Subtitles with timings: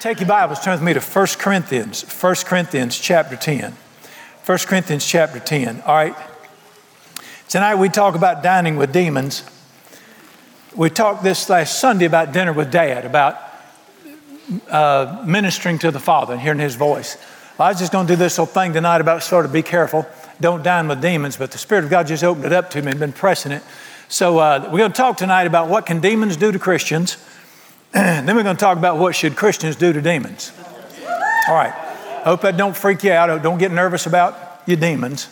[0.00, 3.72] Take your Bibles, turn with me to 1 Corinthians, 1 Corinthians chapter 10.
[4.46, 5.80] 1 Corinthians chapter 10.
[5.80, 6.14] All right.
[7.48, 9.42] Tonight we talk about dining with demons.
[10.76, 13.40] We talked this last Sunday about dinner with dad, about
[14.70, 17.16] uh, ministering to the Father and hearing his voice.
[17.58, 19.62] Well, I was just going to do this whole thing tonight about sort of be
[19.62, 20.06] careful,
[20.40, 22.92] don't dine with demons, but the Spirit of God just opened it up to me
[22.92, 23.64] and been pressing it.
[24.06, 27.16] So uh, we're going to talk tonight about what can demons do to Christians
[27.92, 30.52] then we're going to talk about what should Christians do to demons.
[31.48, 31.72] All right.
[31.72, 33.42] I Hope that don't freak you out.
[33.42, 35.28] Don't get nervous about your demons.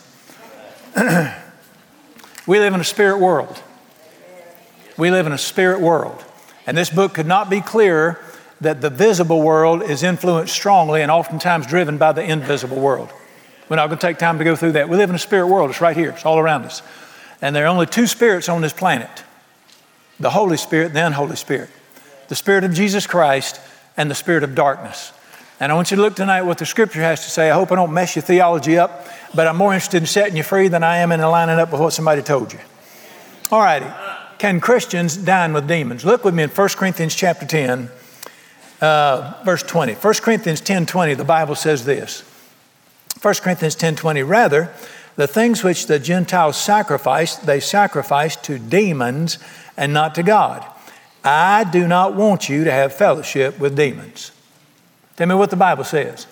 [2.47, 3.61] we live in a spirit world.
[4.97, 6.23] We live in a spirit world.
[6.65, 8.19] And this book could not be clearer
[8.59, 13.11] that the visible world is influenced strongly and oftentimes driven by the invisible world.
[13.69, 14.89] We're not going to take time to go through that.
[14.89, 15.69] We live in a spirit world.
[15.69, 16.81] It's right here, it's all around us.
[17.41, 19.23] And there are only two spirits on this planet
[20.19, 21.69] the Holy Spirit and the unholy Spirit
[22.27, 23.59] the Spirit of Jesus Christ
[23.95, 25.13] and the Spirit of darkness.
[25.59, 27.49] And I want you to look tonight what the Scripture has to say.
[27.49, 30.43] I hope I don't mess your theology up, but I'm more interested in setting you
[30.43, 32.59] free than I am in lining up with what somebody told you.
[33.51, 33.87] All righty.
[34.37, 36.05] Can Christians dine with demons?
[36.05, 37.89] Look with me in 1 Corinthians chapter 10,
[38.81, 39.93] uh, verse 20.
[39.93, 42.21] 1 Corinthians 10 20, the Bible says this.
[43.21, 44.71] 1 Corinthians 10 20, rather,
[45.15, 49.39] the things which the Gentiles sacrifice, they sacrifice to demons
[49.75, 50.63] and not to God.
[51.23, 54.31] I do not want you to have fellowship with demons.
[55.15, 56.27] Tell me what the Bible says.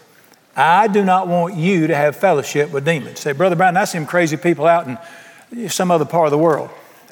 [0.56, 3.20] I do not want you to have fellowship with demons.
[3.20, 4.88] Say, Brother Brown, I see some crazy people out
[5.52, 6.70] in some other part of the world.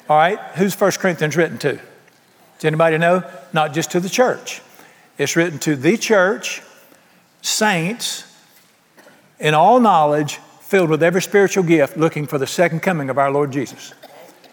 [0.08, 1.72] All right, who's 1 Corinthians written to?
[1.72, 3.22] Does anybody know?
[3.52, 4.62] Not just to the church.
[5.18, 6.62] It's written to the church,
[7.42, 8.24] saints,
[9.38, 13.30] in all knowledge, filled with every spiritual gift, looking for the second coming of our
[13.30, 13.92] Lord Jesus.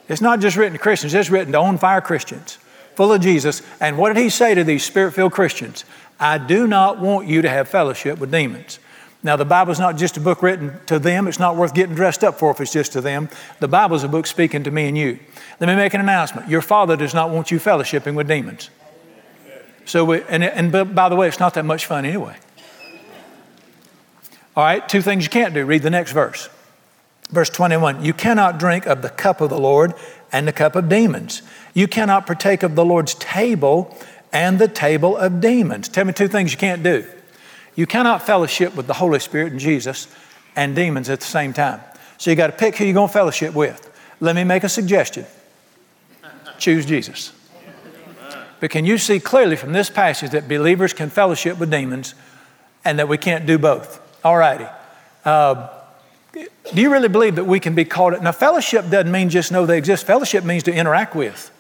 [0.09, 2.58] It's not just written to Christians, it's written to on fire Christians
[2.95, 3.61] full of Jesus.
[3.80, 5.86] And what did he say to these spirit filled Christians?
[6.20, 8.80] I do not want you to have fellowship with demons.
[9.23, 11.28] Now, the Bible's not just a book written to them.
[11.28, 13.30] It's not worth getting dressed up for if it's just to them.
[13.59, 15.19] The Bible's a book speaking to me and you.
[15.59, 16.50] Let me make an announcement.
[16.50, 18.72] Your Father does not want you fellowshipping with demons.
[19.85, 22.35] So, we, and, and by the way, it's not that much fun anyway.
[24.56, 25.66] All right, two things you can't do.
[25.66, 26.50] Read the next verse.
[27.31, 29.94] Verse 21 You cannot drink of the cup of the Lord
[30.31, 31.42] and the cup of demons.
[31.74, 33.96] You cannot partake of the Lord's table
[34.31, 35.90] and the table of demons.
[35.90, 37.06] Tell me two things you can't do.
[37.75, 40.08] You cannot fellowship with the Holy Spirit and Jesus
[40.56, 41.81] and demons at the same time.
[42.18, 43.88] So you got to pick who you're going to fellowship with.
[44.20, 45.25] Let me make a suggestion
[46.62, 47.34] choose Jesus.
[48.59, 52.14] But can you see clearly from this passage that believers can fellowship with demons
[52.86, 54.00] and that we can't do both?
[54.24, 54.68] All righty.
[55.25, 55.68] Uh,
[56.34, 58.14] do you really believe that we can be called?
[58.14, 58.22] it?
[58.22, 60.06] Now, fellowship doesn't mean just know they exist.
[60.06, 61.52] Fellowship means to interact with.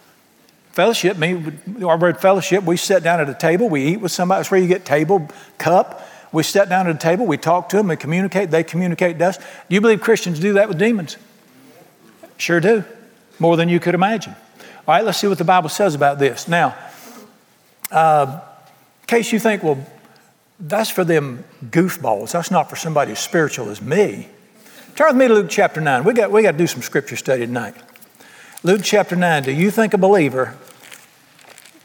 [0.71, 2.63] Fellowship means our word fellowship.
[2.63, 4.39] We sit down at a table, we eat with somebody.
[4.39, 5.27] That's where you get table,
[5.57, 6.07] cup.
[6.31, 8.51] We sit down at a table, we talk to them, we communicate.
[8.51, 9.37] They communicate to us.
[9.37, 11.17] Do you believe Christians do that with demons?
[12.37, 12.85] Sure do,
[13.37, 14.33] more than you could imagine.
[14.87, 16.47] All right, let's see what the Bible says about this.
[16.47, 16.75] Now,
[17.91, 18.39] uh,
[19.01, 19.85] in case you think, well,
[20.57, 22.31] that's for them goofballs.
[22.31, 24.29] That's not for somebody as spiritual as me.
[24.95, 26.03] Turn with me to Luke chapter 9.
[26.03, 27.75] We got, we got to do some scripture study tonight.
[28.61, 29.43] Luke chapter 9.
[29.43, 30.57] Do you think a believer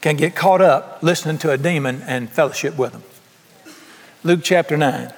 [0.01, 3.03] can get caught up listening to a demon and fellowship with them?
[4.23, 5.13] Luke chapter 9.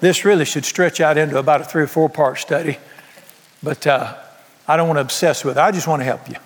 [0.00, 2.78] This really should stretch out into about a three or four part study,
[3.62, 4.14] but uh,
[4.68, 5.60] I don't want to obsess with it.
[5.60, 6.36] I just want to help you.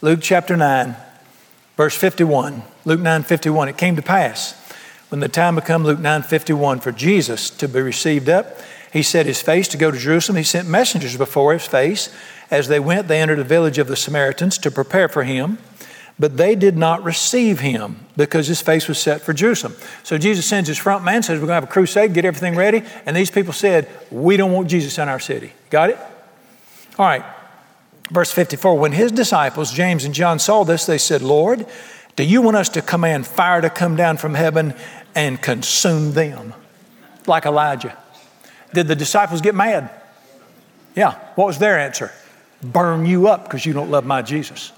[0.00, 0.96] Luke chapter 9,
[1.76, 2.62] verse 51.
[2.86, 3.68] Luke 9 51.
[3.68, 4.59] It came to pass
[5.10, 8.58] when the time had come, Luke 9 51, for Jesus to be received up,
[8.92, 10.36] he set his face to go to Jerusalem.
[10.36, 12.14] He sent messengers before his face.
[12.50, 15.58] As they went, they entered a village of the Samaritans to prepare for him,
[16.18, 19.74] but they did not receive him because his face was set for Jerusalem.
[20.02, 22.56] So Jesus sends his front man, says, We're going to have a crusade, get everything
[22.56, 22.82] ready.
[23.04, 25.52] And these people said, We don't want Jesus in our city.
[25.70, 25.98] Got it?
[26.98, 27.24] All right.
[28.10, 31.66] Verse 54 When his disciples, James and John, saw this, they said, Lord,
[32.16, 34.74] do you want us to command fire to come down from heaven
[35.14, 36.54] and consume them
[37.26, 37.96] like Elijah.
[38.72, 39.90] Did the disciples get mad?
[40.94, 41.12] Yeah.
[41.34, 42.12] What was their answer?
[42.62, 44.72] Burn you up because you don't love my Jesus.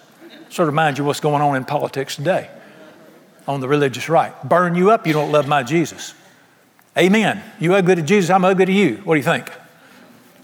[0.48, 2.48] Sort of reminds you what's going on in politics today
[3.48, 4.32] on the religious right.
[4.48, 6.14] Burn you up, you don't love my Jesus.
[6.96, 7.42] Amen.
[7.58, 8.96] You ugly to Jesus, I'm ugly to you.
[8.98, 9.50] What do you think?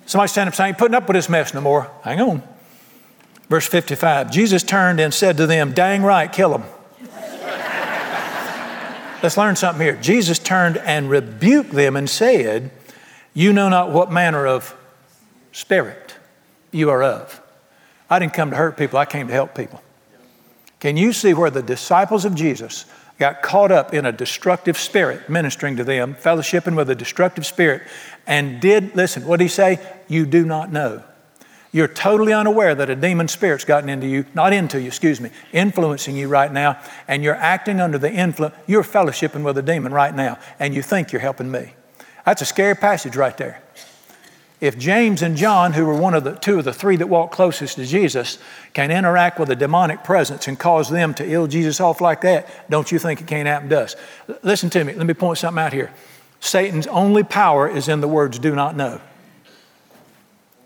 [0.06, 1.90] Somebody stand up saying, putting up with this mess no more.
[2.02, 2.42] Hang on.
[3.48, 6.64] Verse 55 Jesus turned and said to them, Dang right, kill them.
[9.22, 9.96] Let's learn something here.
[9.96, 12.70] Jesus turned and rebuked them and said,
[13.34, 14.76] You know not what manner of
[15.50, 16.14] spirit
[16.70, 17.42] you are of.
[18.08, 19.82] I didn't come to hurt people, I came to help people.
[20.80, 22.84] Can you see where the disciples of Jesus
[23.18, 27.82] got caught up in a destructive spirit ministering to them, fellowshipping with a destructive spirit,
[28.26, 29.80] and did, listen, what did he say?
[30.06, 31.02] You do not know.
[31.70, 35.30] You're totally unaware that a demon spirit's gotten into you, not into you, excuse me,
[35.52, 39.92] influencing you right now, and you're acting under the influence, you're fellowshipping with a demon
[39.92, 41.74] right now, and you think you're helping me.
[42.24, 43.62] That's a scary passage right there.
[44.60, 47.32] If James and John, who were one of the two of the three that walked
[47.32, 48.38] closest to Jesus,
[48.72, 52.48] can interact with a demonic presence and cause them to ill Jesus off like that,
[52.68, 53.94] don't you think it can't happen to us?
[54.42, 54.94] Listen to me.
[54.94, 55.92] Let me point something out here.
[56.40, 59.00] Satan's only power is in the words do not know.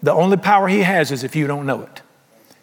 [0.02, 2.02] The only power he has is if you don't know it.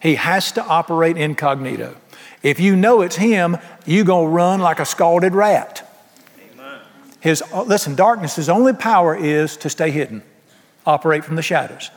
[0.01, 1.95] He has to operate incognito.
[2.41, 5.85] If you know it's him, you're going to run like a scalded rat.
[7.19, 10.23] His, uh, listen, darkness's only power is to stay hidden,
[10.85, 11.91] operate from the shadows,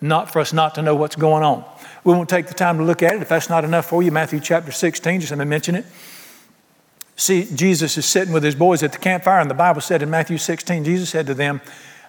[0.00, 1.64] not for us not to know what's going on.
[2.02, 3.22] We won't take the time to look at it.
[3.22, 5.86] If that's not enough for you, Matthew chapter 16, just let me mention it.
[7.16, 10.10] See, Jesus is sitting with his boys at the campfire, and the Bible said in
[10.10, 11.60] Matthew 16, Jesus said to them,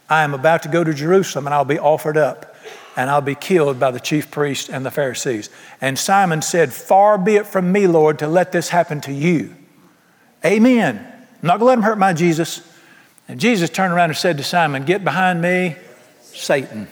[0.10, 2.55] I am about to go to Jerusalem, and I'll be offered up
[2.96, 5.50] and I'll be killed by the chief priests and the Pharisees.
[5.82, 9.56] And Simon said, Far be it from me, Lord, to let this happen to you.
[10.46, 10.98] Amen.
[10.98, 12.62] I'm not going to let him hurt my Jesus.
[13.28, 15.76] And Jesus turned around and said to Simon, Get behind me,
[16.22, 16.88] Satan.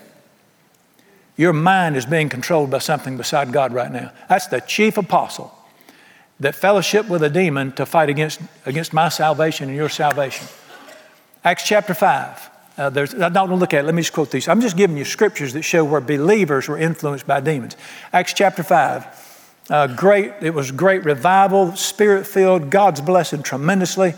[1.36, 4.12] Your mind is being controlled by something beside God right now.
[4.30, 5.58] That's the chief apostle
[6.40, 10.48] that fellowship with a demon to fight against, against my salvation and your salvation.
[11.44, 12.50] Acts chapter 5.
[12.78, 13.86] Uh, there's, going to look at it.
[13.86, 14.48] Let me just quote these.
[14.48, 17.78] I'm just giving you scriptures that show where believers were influenced by demons.
[18.12, 19.24] Acts chapter 5.
[19.70, 24.14] Uh, great, it was great revival, spirit filled, God's blessed tremendously.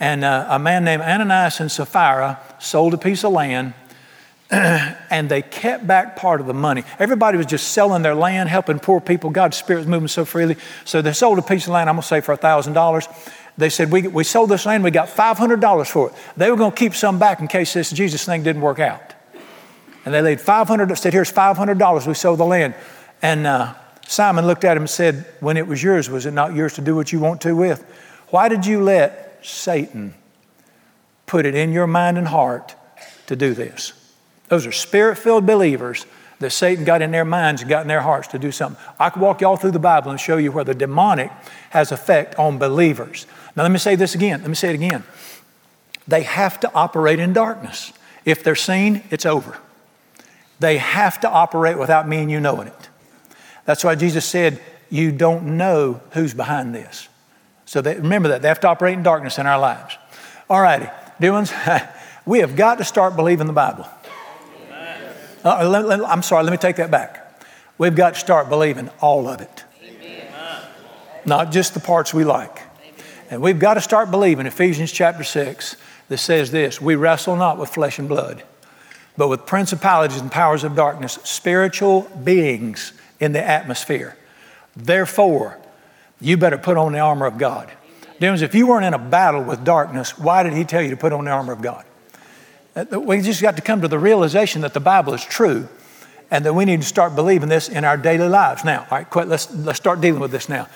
[0.00, 3.74] And uh, a man named Ananias and Sapphira sold a piece of land
[4.50, 6.84] and they kept back part of the money.
[6.98, 9.30] Everybody was just selling their land, helping poor people.
[9.30, 10.56] God's Spirit was moving so freely.
[10.84, 13.90] So they sold a piece of land, I'm going to say for $1,000 they said,
[13.90, 16.14] we, we sold this land, we got $500 for it.
[16.36, 19.14] They were going to keep some back in case this Jesus thing didn't work out.
[20.04, 22.74] And they laid 500, said, here's $500, we sold the land.
[23.20, 23.74] And uh,
[24.06, 26.80] Simon looked at him and said, when it was yours, was it not yours to
[26.80, 27.82] do what you want to with?
[28.28, 30.14] Why did you let Satan
[31.26, 32.76] put it in your mind and heart
[33.26, 33.92] to do this?
[34.46, 36.06] Those are spirit filled believers
[36.38, 38.80] that Satan got in their minds and got in their hearts to do something.
[39.00, 41.32] I could walk y'all through the Bible and show you where the demonic
[41.70, 43.26] has effect on believers.
[43.58, 44.38] Now, let me say this again.
[44.38, 45.02] Let me say it again.
[46.06, 47.92] They have to operate in darkness.
[48.24, 49.58] If they're seen, it's over.
[50.60, 52.88] They have to operate without me and you knowing it.
[53.64, 57.08] That's why Jesus said, You don't know who's behind this.
[57.66, 58.42] So they, remember that.
[58.42, 59.98] They have to operate in darkness in our lives.
[60.48, 60.88] All righty,
[61.18, 61.52] dear ones,
[62.26, 63.88] we have got to start believing the Bible.
[65.44, 67.42] Uh, let, let, I'm sorry, let me take that back.
[67.76, 70.32] We've got to start believing all of it, Amen.
[71.26, 72.67] not just the parts we like.
[73.30, 75.76] And we've got to start believing Ephesians chapter 6
[76.08, 78.42] that says this We wrestle not with flesh and blood,
[79.16, 84.16] but with principalities and powers of darkness, spiritual beings in the atmosphere.
[84.76, 85.58] Therefore,
[86.20, 87.70] you better put on the armor of God.
[88.20, 90.96] Demons, if you weren't in a battle with darkness, why did he tell you to
[90.96, 91.84] put on the armor of God?
[92.74, 95.68] Uh, we just got to come to the realization that the Bible is true
[96.30, 98.64] and that we need to start believing this in our daily lives.
[98.64, 100.68] Now, all right, quit, let's, let's start dealing with this now.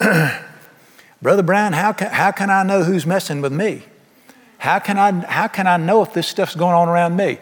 [1.22, 3.82] Brother Brian, how can, how can I know who's messing with me?
[4.58, 7.38] How can, I, how can I know if this stuff's going on around me?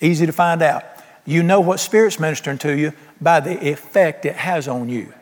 [0.00, 0.84] Easy to find out.
[1.24, 5.12] You know what spirit's ministering to you by the effect it has on you.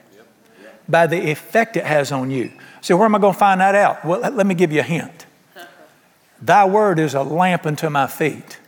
[0.89, 2.53] By the effect it has on you.
[2.81, 4.05] So, where am I going to find that out?
[4.05, 5.27] Well, let me give you a hint.
[6.41, 8.59] Thy word is a lamp unto my feet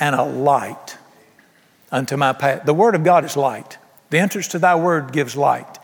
[0.00, 0.98] and a light
[1.90, 2.66] unto my path.
[2.66, 3.78] The word of God is light.
[4.10, 5.78] The entrance to thy word gives light.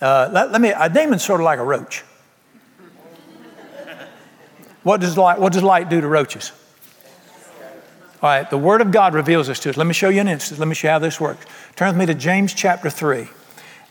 [0.00, 2.04] Uh, let, let, me, a demon's sort of like a roach.
[4.82, 6.52] What does, light, what does light do to roaches?
[8.22, 9.76] All right, the Word of God reveals this to us.
[9.76, 10.58] Let me show you an instance.
[10.60, 11.44] Let me show you how this works.
[11.74, 13.28] Turn with me to James chapter 3.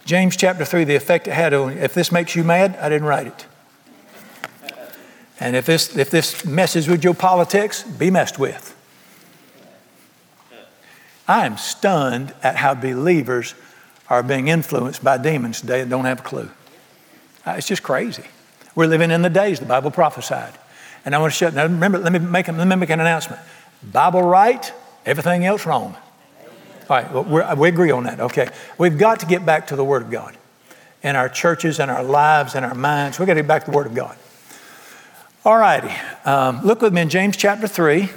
[0.05, 1.79] James chapter 3, the effect it had on you.
[1.79, 3.45] If this makes you mad, I didn't write it.
[5.39, 8.75] And if this, if this messes with your politics, be messed with.
[11.27, 13.55] I am stunned at how believers
[14.09, 16.49] are being influenced by demons today and don't have a clue.
[17.45, 18.23] Uh, it's just crazy.
[18.75, 20.53] We're living in the days the Bible prophesied.
[21.05, 21.53] And I want to shut.
[21.53, 23.41] Now, remember, let me make, let me make an announcement.
[23.83, 24.71] Bible right,
[25.05, 25.95] everything else wrong.
[26.89, 28.19] All right, well, we agree on that.
[28.19, 28.49] Okay.
[28.77, 30.37] We've got to get back to the Word of God
[31.05, 33.19] in our churches in our lives in our minds.
[33.19, 34.17] We've got to get back to the Word of God.
[35.45, 35.93] All righty.
[36.25, 38.09] Um, look with me in James chapter 3.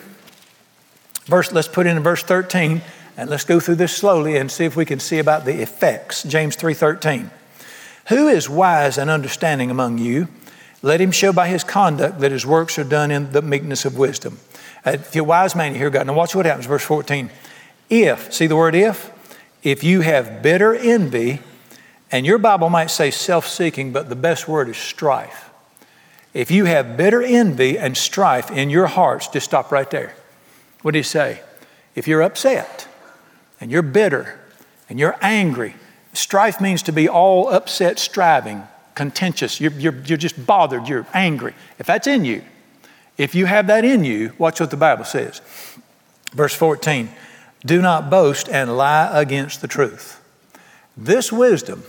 [1.27, 2.81] Verse, let's put in verse 13.
[3.19, 6.23] And let's go through this slowly and see if we can see about the effects.
[6.23, 7.33] James 3:13.
[8.11, 10.29] Who is wise and understanding among you?
[10.83, 13.99] Let him show by his conduct that his works are done in the meekness of
[13.99, 14.39] wisdom.
[14.87, 16.07] Uh, if you're a wise man, you hear God.
[16.07, 17.29] Now, watch what happens, verse 14.
[17.91, 19.11] If, see the word if?
[19.65, 21.41] If you have bitter envy,
[22.13, 25.51] and your Bible might say self seeking, but the best word is strife.
[26.35, 30.15] If you have bitter envy and strife in your hearts, just stop right there.
[30.83, 31.41] What do you say?
[31.97, 32.88] If you're upset
[33.61, 34.39] and you're bitter
[34.89, 35.75] and you're angry,
[36.13, 38.63] strife means to be all upset, striving,
[38.95, 39.61] contentious.
[39.61, 41.55] You're, you're, you're just bothered, you're angry.
[41.79, 42.43] If that's in you,
[43.17, 45.41] if you have that in you, watch what the Bible says.
[46.33, 47.11] Verse 14
[47.65, 50.23] Do not boast and lie against the truth.
[50.97, 51.85] This wisdom,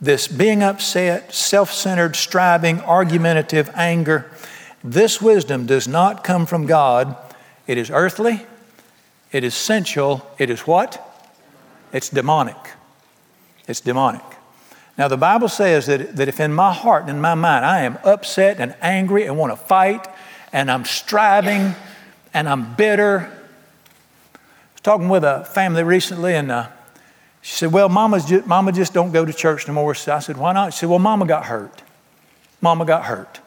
[0.00, 4.30] this being upset, self centered, striving, argumentative, anger,
[4.84, 7.16] this wisdom does not come from God.
[7.66, 8.46] It is earthly,
[9.32, 11.08] it is sensual, it is what?
[11.92, 12.56] It's demonic.
[13.66, 14.22] It's demonic.
[14.98, 17.80] Now, the Bible says that, that if in my heart and in my mind I
[17.80, 20.06] am upset and angry and want to fight
[20.52, 21.74] and I'm striving
[22.34, 23.20] and I'm bitter.
[23.20, 24.38] I
[24.74, 26.68] was talking with a family recently and uh,
[27.40, 29.94] she said, Well, Mama's Mama just don't go to church no more.
[29.94, 30.74] So I said, Why not?
[30.74, 31.82] She said, Well, Mama got hurt.
[32.60, 33.40] Mama got hurt.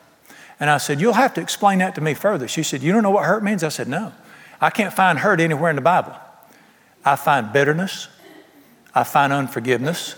[0.60, 2.48] And I said, You'll have to explain that to me further.
[2.48, 3.64] She said, You don't know what hurt means?
[3.64, 4.12] I said, No.
[4.60, 6.16] I can't find hurt anywhere in the Bible.
[7.04, 8.08] I find bitterness,
[8.94, 10.16] I find unforgiveness,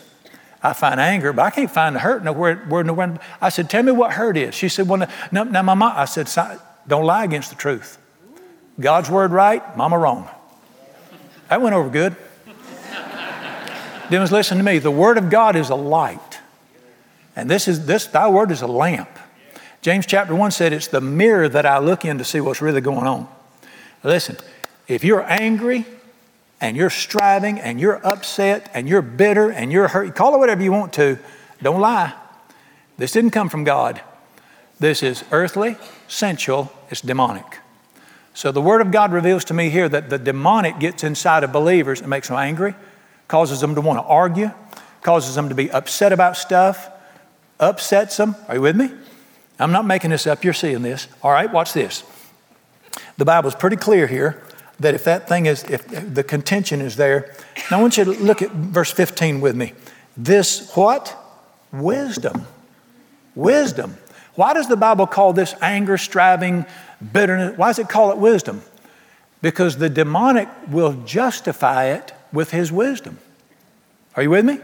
[0.64, 2.66] I find anger, but I can't find the hurt nowhere.
[2.66, 2.84] nowhere.
[2.84, 3.20] nowhere.
[3.42, 4.56] I said, Tell me what hurt is.
[4.56, 6.30] She said, Well, no, now, my mom, I said,
[6.88, 7.98] Don't lie against the truth.
[8.80, 10.30] God's word right, mama wrong.
[11.50, 12.16] That went over good.
[14.10, 14.80] Demons, listen to me.
[14.80, 16.40] The word of God is a light.
[17.36, 19.10] And this is this, thy word is a lamp.
[19.82, 22.82] James chapter 1 said it's the mirror that I look in to see what's really
[22.82, 23.28] going on.
[24.04, 24.38] Listen,
[24.88, 25.86] if you're angry
[26.62, 30.64] and you're striving and you're upset and you're bitter and you're hurt, call it whatever
[30.64, 31.18] you want to,
[31.62, 32.14] don't lie.
[32.98, 34.02] This didn't come from God.
[34.80, 35.76] This is earthly,
[36.08, 37.60] sensual, it's demonic.
[38.34, 41.52] So the Word of God reveals to me here that the demonic gets inside of
[41.52, 42.76] believers and makes them angry,
[43.28, 44.52] causes them to want to argue,
[45.02, 46.90] causes them to be upset about stuff,
[47.60, 48.36] upsets them.
[48.48, 48.92] Are you with me?
[49.60, 51.08] I'm not making this up, you're seeing this.
[51.24, 52.04] All right, watch this.
[53.18, 54.44] The Bible's pretty clear here
[54.80, 57.34] that if that thing is, if the contention is there,
[57.72, 59.74] now I want you to look at verse 15 with me.
[60.16, 61.16] This what?
[61.72, 62.46] Wisdom.
[63.36, 63.98] Wisdom.
[64.36, 66.66] Why does the Bible call this anger, striving,
[67.12, 67.58] bitterness?
[67.58, 68.62] Why does it call it wisdom?
[69.42, 73.18] Because the demonic will justify it with his wisdom.
[74.16, 74.60] Are you with me?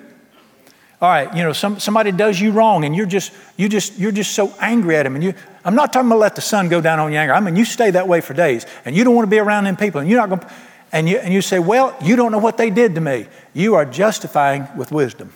[1.03, 4.13] All right, you know, some, somebody does you wrong and you're just, you just, you're
[4.13, 5.33] just so angry at him and you,
[5.65, 7.33] I'm not talking about let the sun go down on your anger.
[7.33, 9.65] I mean, you stay that way for days and you don't want to be around
[9.65, 10.50] them people and you're not going to,
[10.93, 13.27] and you, and you say, well, you don't know what they did to me.
[13.53, 15.33] You are justifying with wisdom.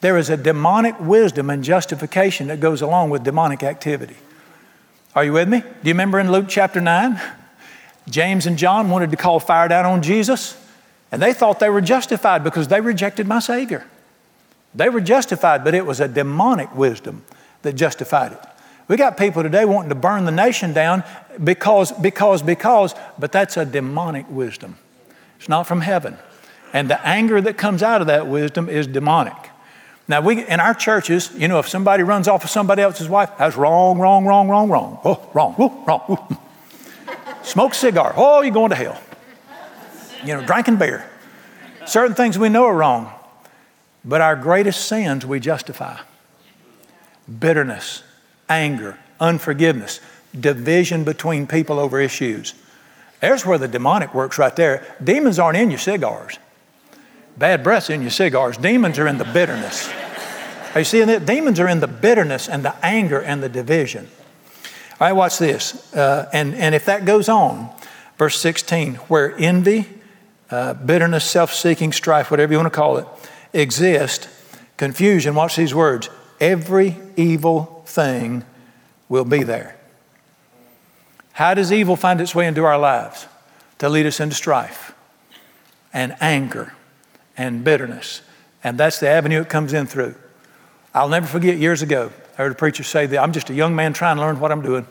[0.00, 4.16] There is a demonic wisdom and justification that goes along with demonic activity.
[5.14, 5.60] Are you with me?
[5.60, 7.20] Do you remember in Luke chapter 9?
[8.10, 10.60] James and John wanted to call fire down on Jesus,
[11.12, 13.86] and they thought they were justified because they rejected my Savior.
[14.76, 17.24] They were justified, but it was a demonic wisdom
[17.62, 18.40] that justified it.
[18.88, 21.02] We got people today wanting to burn the nation down
[21.42, 24.76] because, because, because, but that's a demonic wisdom.
[25.38, 26.16] It's not from heaven.
[26.72, 29.34] And the anger that comes out of that wisdom is demonic.
[30.08, 33.30] Now, we, in our churches, you know, if somebody runs off of somebody else's wife,
[33.38, 35.00] that's wrong, wrong, wrong, wrong, wrong.
[35.04, 36.38] Oh, wrong, oh, wrong.
[37.42, 38.14] Smoke cigar.
[38.16, 39.00] Oh, you're going to hell.
[40.24, 41.08] You know, drinking beer.
[41.86, 43.12] Certain things we know are wrong,
[44.06, 45.98] but our greatest sins we justify
[47.40, 48.04] bitterness,
[48.48, 50.00] anger, unforgiveness,
[50.38, 52.54] division between people over issues.
[53.20, 54.96] There's where the demonic works right there.
[55.02, 56.38] Demons aren't in your cigars.
[57.36, 58.56] Bad breath's in your cigars.
[58.56, 59.90] Demons are in the bitterness.
[60.74, 61.26] Are you seeing that?
[61.26, 64.08] Demons are in the bitterness and the anger and the division.
[65.00, 65.92] All right, watch this.
[65.94, 67.70] Uh, and, and if that goes on,
[68.18, 69.88] verse 16, where envy,
[70.50, 73.06] uh, bitterness, self seeking, strife, whatever you want to call it,
[73.52, 74.28] exist,
[74.76, 76.08] confusion, watch these words
[76.40, 78.44] every evil thing
[79.08, 79.76] will be there.
[81.32, 83.26] How does evil find its way into our lives?
[83.78, 84.94] To lead us into strife
[85.92, 86.72] and anger
[87.36, 88.22] and bitterness.
[88.64, 90.14] And that's the avenue it comes in through.
[90.94, 93.76] I'll never forget years ago, I heard a preacher say that I'm just a young
[93.76, 94.86] man trying to learn what I'm doing.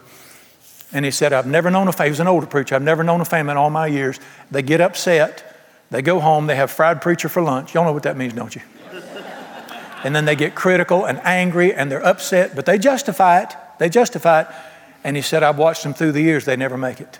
[0.93, 3.03] And he said, I've never known a family, he was an older preacher, I've never
[3.03, 4.19] known a family in all my years.
[4.51, 5.54] They get upset,
[5.91, 7.73] they go home, they have fried preacher for lunch.
[7.73, 8.61] Y'all know what that means, don't you?
[10.03, 13.53] and then they get critical and angry and they're upset, but they justify it.
[13.79, 14.47] They justify it.
[15.03, 17.19] And he said, I've watched them through the years, they never make it.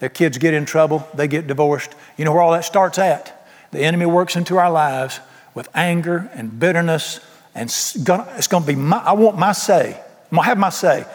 [0.00, 1.94] Their kids get in trouble, they get divorced.
[2.16, 3.46] You know where all that starts at?
[3.72, 5.20] The enemy works into our lives
[5.54, 7.20] with anger and bitterness,
[7.54, 10.00] and it's going to be my, I want my say.
[10.30, 11.06] I'm gonna have my say.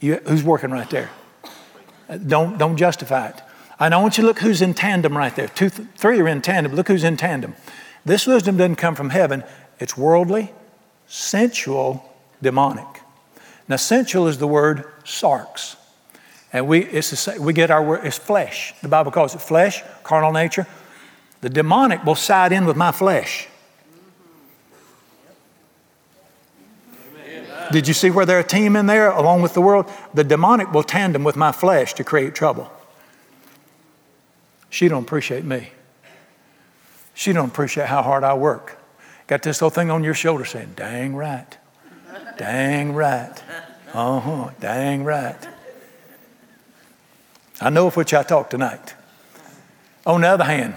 [0.00, 1.10] You, who's working right there?
[2.08, 3.40] Uh, don't, don't justify it.
[3.80, 5.48] And I want you to look who's in tandem right there.
[5.48, 6.74] Two, three are in tandem.
[6.74, 7.54] Look who's in tandem.
[8.04, 9.42] This wisdom doesn't come from heaven,
[9.78, 10.52] it's worldly,
[11.06, 12.04] sensual,
[12.42, 12.86] demonic.
[13.68, 15.76] Now, sensual is the word sarx.
[16.52, 18.74] And we, it's the, we get our word, it's flesh.
[18.82, 20.66] The Bible calls it flesh, carnal nature.
[21.40, 23.48] The demonic will side in with my flesh.
[27.70, 29.90] Did you see where they're a team in there along with the world?
[30.12, 32.70] The demonic will tandem with my flesh to create trouble.
[34.70, 35.70] She don't appreciate me.
[37.12, 38.78] She don't appreciate how hard I work.
[39.26, 41.58] Got this whole thing on your shoulder saying, dang right.
[42.38, 43.42] Dang right.
[43.92, 44.50] Uh-huh.
[44.60, 45.36] Dang right.
[47.60, 48.94] I know of which I talk tonight.
[50.06, 50.76] On the other hand,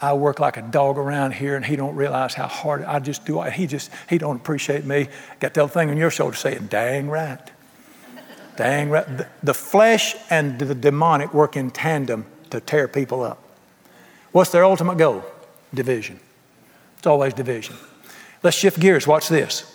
[0.00, 3.24] I work like a dog around here and he don't realize how hard I just
[3.24, 3.40] do.
[3.42, 5.08] He just, he don't appreciate me.
[5.38, 7.38] Got that thing on your shoulder saying, dang right.
[8.56, 9.06] Dang right.
[9.18, 13.42] The, the flesh and the demonic work in tandem to tear people up.
[14.32, 15.24] What's their ultimate goal?
[15.72, 16.20] Division.
[16.98, 17.76] It's always division.
[18.42, 19.06] Let's shift gears.
[19.06, 19.74] Watch this.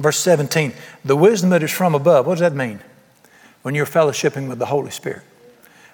[0.00, 0.72] Verse 17.
[1.04, 2.26] The wisdom that is from above.
[2.26, 2.80] What does that mean?
[3.62, 5.22] When you're fellowshipping with the Holy Spirit,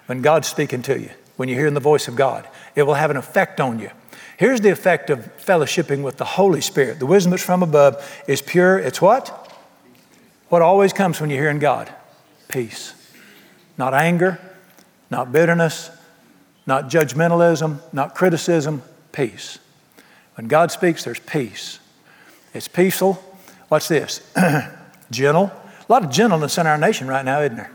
[0.05, 3.11] when God's speaking to you, when you're hearing the voice of God, it will have
[3.11, 3.89] an effect on you.
[4.37, 6.99] Here's the effect of fellowshipping with the Holy Spirit.
[6.99, 8.77] The wisdom that's from above is pure.
[8.77, 9.51] It's what?
[10.49, 11.93] What always comes when you're hearing God?
[12.47, 12.93] Peace.
[13.77, 14.39] Not anger,
[15.09, 15.89] not bitterness,
[16.65, 18.81] not judgmentalism, not criticism,
[19.11, 19.59] peace.
[20.35, 21.79] When God speaks, there's peace.
[22.53, 23.23] It's peaceful.
[23.69, 24.21] Watch this
[25.11, 25.51] gentle.
[25.87, 27.71] A lot of gentleness in our nation right now, isn't there?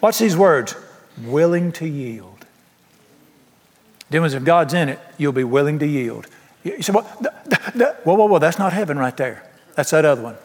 [0.00, 0.74] Watch these words
[1.22, 2.44] willing to yield.
[4.10, 6.26] Demons, if God's in it, you'll be willing to yield.
[6.64, 9.48] You say, well, whoa, whoa, whoa, that's not heaven right there.
[9.74, 10.36] That's that other one.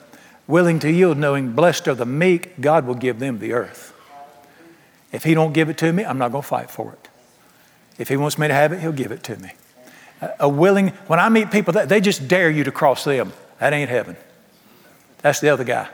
[0.47, 3.93] Willing to yield, knowing blessed are the meek, God will give them the earth.
[5.11, 7.09] If He don't give it to me, I'm not going to fight for it.
[7.97, 9.51] If He wants me to have it, He'll give it to me.
[10.39, 13.33] A willing, when I meet people, that, they just dare you to cross them.
[13.59, 14.17] That ain't heaven.
[15.19, 15.87] That's the other guy.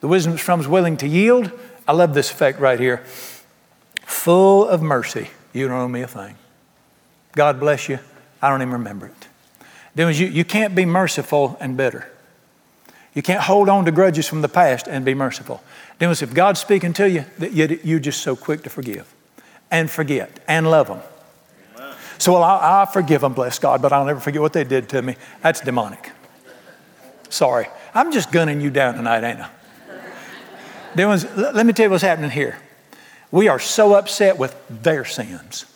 [0.00, 1.50] The wisdom from is willing to yield.
[1.86, 2.98] I love this effect right here.
[4.02, 5.30] Full of mercy.
[5.52, 6.36] You don't owe me a thing.
[7.32, 7.98] God bless you.
[8.42, 9.28] I don't even remember it.
[9.94, 12.10] Then you, you can't be merciful and bitter.
[13.14, 15.62] You can't hold on to grudges from the past and be merciful.
[15.98, 19.12] Then if God's speaking to you, that you're just so quick to forgive
[19.70, 21.00] and forget and love them.
[22.18, 24.88] So, well, I, I forgive them, bless God, but I'll never forget what they did
[24.90, 25.16] to me.
[25.42, 26.12] That's demonic.
[27.28, 27.66] Sorry.
[27.94, 29.50] I'm just gunning you down tonight, ain't I?
[30.96, 32.58] Let me tell you what's happening here.
[33.30, 35.66] We are so upset with their sins,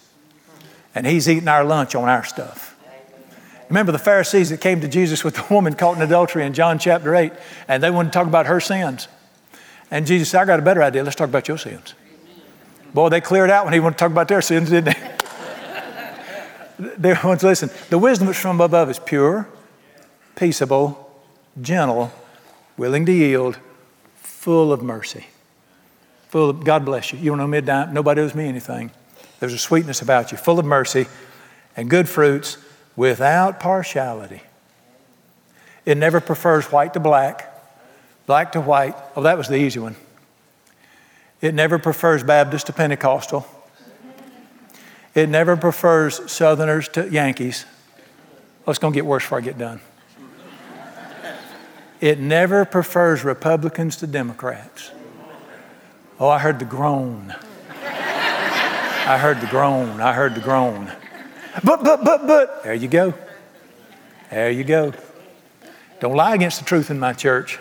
[0.95, 2.75] and He's eating our lunch on our stuff.
[3.69, 6.79] Remember the Pharisees that came to Jesus with the woman caught in adultery in John
[6.79, 7.33] chapter 8,
[7.69, 9.09] and they wanted to talk about her sins.
[9.91, 11.03] And Jesus said, I got a better idea.
[11.03, 11.95] Let's talk about your sins.
[12.95, 15.17] Boy, they cleared out when he wanted to talk about their sins, didn't they?
[16.99, 17.71] they want to listen.
[17.89, 19.49] The wisdom that's from above is pure,
[20.37, 21.13] peaceable,
[21.61, 22.13] gentle,
[22.77, 23.59] willing to yield,
[24.17, 25.27] full of mercy.
[26.29, 27.19] Full of, God bless you.
[27.19, 27.93] You don't owe me a dime.
[27.93, 28.91] Nobody owes me anything.
[29.41, 31.07] There's a sweetness about you, full of mercy
[31.77, 32.59] and good fruits
[32.97, 34.43] without partiality.
[35.85, 37.50] It never prefers white to black,
[38.31, 38.95] black to white.
[39.17, 39.97] Oh, that was the easy one.
[41.41, 43.45] It never prefers Baptist to Pentecostal.
[45.17, 47.65] It never prefers Southerners to Yankees.
[48.65, 49.81] Oh, it's going to get worse before I get done.
[52.01, 54.93] It never prefers Republicans to Democrats.
[56.21, 57.35] Oh, I heard the groan.
[57.83, 60.01] I heard the groan.
[60.01, 60.93] I heard the groan.
[61.65, 62.63] But, but, but, but.
[62.63, 63.13] There you go.
[64.31, 64.93] There you go.
[65.99, 67.59] Don't lie against the truth in my church.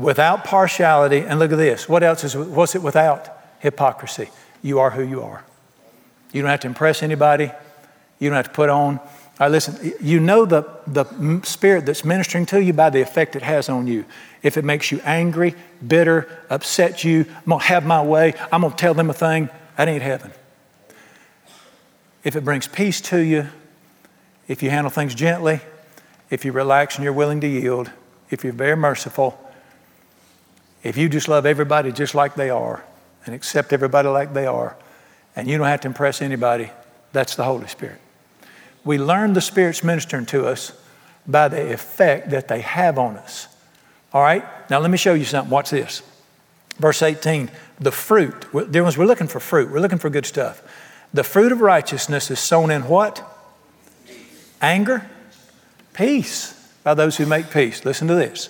[0.00, 1.88] Without partiality, and look at this.
[1.88, 3.28] What else is, what's it without?
[3.58, 4.30] Hypocrisy.
[4.62, 5.44] You are who you are.
[6.32, 7.50] You don't have to impress anybody.
[8.18, 8.98] You don't have to put on.
[8.98, 9.08] All
[9.46, 13.42] right, listen, you know the, the spirit that's ministering to you by the effect it
[13.42, 14.04] has on you.
[14.42, 15.54] If it makes you angry,
[15.86, 19.14] bitter, upset you, I'm going to have my way, I'm going to tell them a
[19.14, 20.30] thing, that ain't heaven
[22.24, 23.48] if it brings peace to you,
[24.48, 25.60] if you handle things gently,
[26.28, 27.90] if you relax and you're willing to yield,
[28.30, 29.38] if you're very merciful,
[30.82, 32.84] if you just love everybody just like they are
[33.26, 34.76] and accept everybody like they are,
[35.36, 36.70] and you don't have to impress anybody,
[37.12, 38.00] that's the Holy Spirit.
[38.84, 40.72] We learn the Spirit's ministering to us
[41.26, 43.46] by the effect that they have on us.
[44.12, 44.44] All right?
[44.70, 45.50] Now let me show you something.
[45.50, 46.02] Watch this.
[46.78, 48.46] Verse 18, the fruit.
[48.70, 49.70] Dear ones, we're looking for fruit.
[49.70, 50.62] We're looking for good stuff.
[51.12, 53.22] The fruit of righteousness is sown in what?
[54.62, 55.08] Anger,
[55.92, 57.84] peace, by those who make peace.
[57.84, 58.48] Listen to this.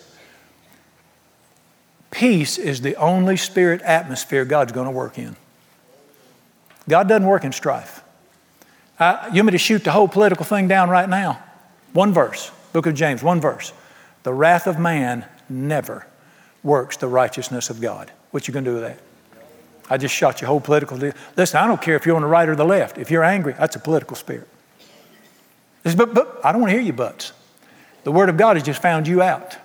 [2.11, 5.37] Peace is the only spirit atmosphere God's going to work in.
[6.89, 8.03] God doesn't work in strife.
[8.99, 11.43] Uh, you want me to shoot the whole political thing down right now?
[11.93, 13.73] One verse, book of James, one verse.
[14.25, 16.07] The wrath of man never
[16.63, 18.11] works the righteousness of God.
[18.33, 18.99] What you going to do with that?
[19.89, 20.97] I just shot your whole political.
[21.37, 22.99] Listen, I don't care if you're on the right or the left.
[22.99, 24.49] If you're angry, that's a political spirit.
[25.83, 27.33] But, but I don't want to hear you buts.
[28.05, 29.57] The Word of God has just found you out.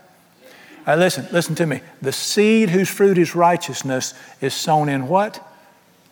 [0.85, 1.81] Right, listen, listen to me.
[2.01, 5.45] The seed whose fruit is righteousness is sown in what?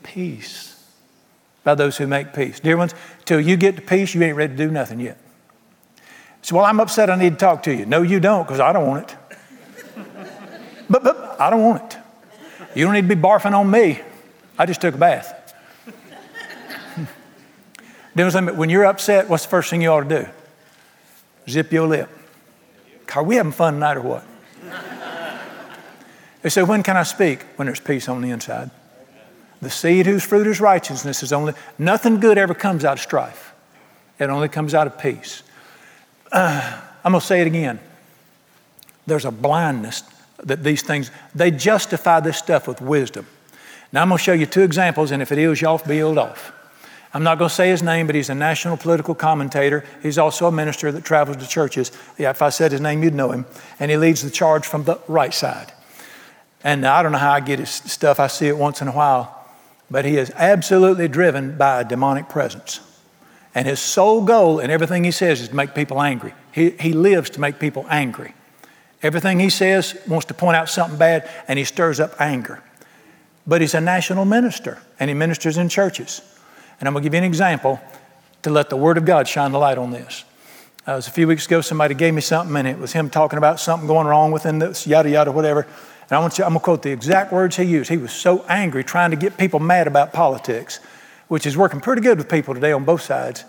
[0.01, 0.69] Peace.
[1.63, 2.59] By those who make peace.
[2.59, 5.17] Dear ones, till you get to peace, you ain't ready to do nothing yet.
[6.41, 7.85] So, well, I'm upset, I need to talk to you.
[7.85, 9.17] No, you don't, because I don't want it.
[10.89, 11.99] but, but I don't want it.
[12.75, 14.01] You don't need to be barfing on me.
[14.57, 15.53] I just took a bath.
[18.15, 20.29] when you're upset, what's the first thing you ought to do?
[21.47, 22.09] Zip your lip.
[23.15, 24.25] Are we having fun tonight or what?
[26.41, 27.43] They say, When can I speak?
[27.55, 28.69] When there's peace on the inside.
[29.61, 33.53] The seed whose fruit is righteousness is only, nothing good ever comes out of strife.
[34.19, 35.41] It only comes out of peace.
[36.31, 37.79] Uh, I'm going to say it again.
[39.07, 40.03] There's a blindness
[40.43, 43.25] that these things, they justify this stuff with wisdom.
[43.91, 46.51] Now, I'm going to show you two examples, and if it is off, be off.
[47.13, 49.85] I'm not going to say his name, but he's a national political commentator.
[50.01, 51.91] He's also a minister that travels to churches.
[52.17, 53.45] Yeah, if I said his name, you'd know him.
[53.79, 55.71] And he leads the charge from the right side.
[56.63, 58.91] And I don't know how I get his stuff, I see it once in a
[58.91, 59.45] while.
[59.91, 62.79] But he is absolutely driven by a demonic presence.
[63.53, 66.33] And his sole goal in everything he says is to make people angry.
[66.51, 68.33] He, he lives to make people angry.
[69.03, 72.63] Everything he says wants to point out something bad, and he stirs up anger.
[73.45, 76.21] But he's a national minister, and he ministers in churches.
[76.79, 77.79] And I'm going to give you an example
[78.41, 80.25] to let the Word of God shine the light on this.
[80.87, 83.09] Uh, it was a few weeks ago, somebody gave me something, and it was him
[83.09, 85.61] talking about something going wrong within this, yada, yada, whatever.
[85.61, 87.89] And I want you, I'm going to quote the exact words he used.
[87.89, 90.79] He was so angry trying to get people mad about politics,
[91.29, 93.45] which is working pretty good with people today on both sides.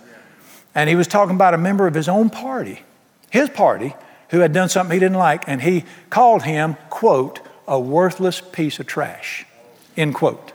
[0.76, 2.82] And he was talking about a member of his own party,
[3.30, 3.94] his party,
[4.30, 8.78] who had done something he didn't like, and he called him, quote, a worthless piece
[8.78, 9.44] of trash,
[9.96, 10.52] end quote.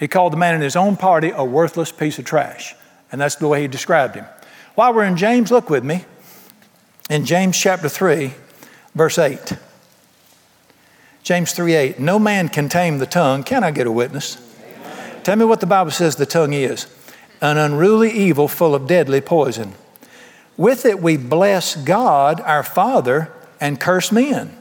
[0.00, 2.74] He called the man in his own party a worthless piece of trash.
[3.12, 4.24] And that's the way he described him.
[4.74, 6.06] While we're in James, look with me.
[7.10, 8.32] In James chapter 3,
[8.94, 9.52] verse 8.
[11.22, 12.00] James 3 8.
[12.00, 13.44] No man can tame the tongue.
[13.44, 14.38] Can I get a witness?
[14.64, 15.22] Amen.
[15.22, 16.86] Tell me what the Bible says the tongue is
[17.42, 19.74] an unruly evil full of deadly poison.
[20.56, 24.56] With it we bless God, our Father, and curse men,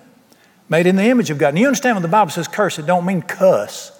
[0.67, 1.49] made in the image of God.
[1.49, 3.98] And you understand when the Bible says curse, it don't mean cuss.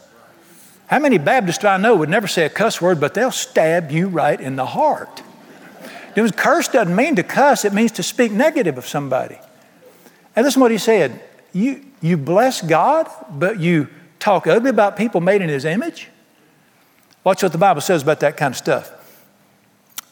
[0.90, 4.08] How many Baptists I know would never say a cuss word, but they'll stab you
[4.08, 5.22] right in the heart?
[6.16, 9.38] Curse doesn't mean to cuss, it means to speak negative of somebody.
[10.36, 11.22] And listen what he said.
[11.54, 13.88] You, you bless God, but you
[14.20, 16.10] talk ugly about people made in his image?
[17.24, 18.92] Watch what the Bible says about that kind of stuff.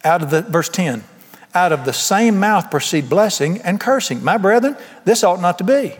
[0.03, 1.03] Out of the verse 10,
[1.55, 4.23] out of the same mouth proceed blessing and cursing.
[4.23, 5.95] My brethren, this ought not to be.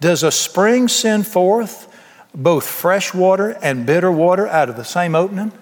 [0.00, 1.89] Does a spring send forth
[2.34, 5.52] both fresh water and bitter water out of the same opening?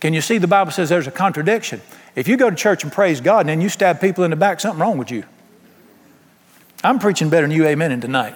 [0.00, 1.80] Can you see the Bible says there's a contradiction?
[2.16, 4.36] If you go to church and praise God and then you stab people in the
[4.36, 5.24] back, something wrong with you.
[6.84, 8.34] I'm preaching better than you amen in tonight.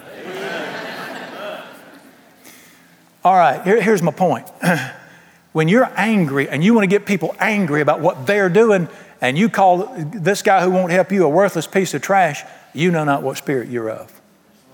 [3.23, 4.47] All right, here, here's my point.
[5.51, 8.87] when you're angry and you want to get people angry about what they're doing,
[9.19, 12.91] and you call this guy who won't help you a worthless piece of trash, you
[12.91, 14.16] know not what spirit you're of.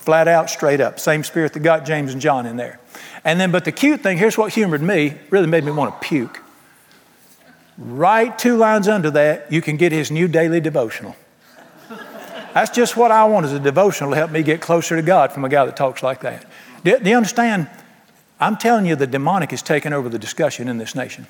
[0.04, 1.00] Flat out, straight up.
[1.00, 2.78] Same spirit that got James and John in there.
[3.24, 6.06] And then, but the cute thing, here's what humored me, really made me want to
[6.06, 6.42] puke.
[7.78, 11.16] Right two lines under that, you can get his new daily devotional.
[12.54, 15.32] That's just what I want as a devotional to help me get closer to God
[15.32, 16.46] from a guy that talks like that.
[16.84, 17.70] Do, do you understand?
[18.42, 21.28] I'm telling you, the demonic is taking over the discussion in this nation.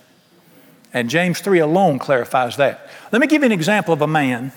[0.93, 2.89] And James 3 alone clarifies that.
[3.11, 4.51] Let me give you an example of a man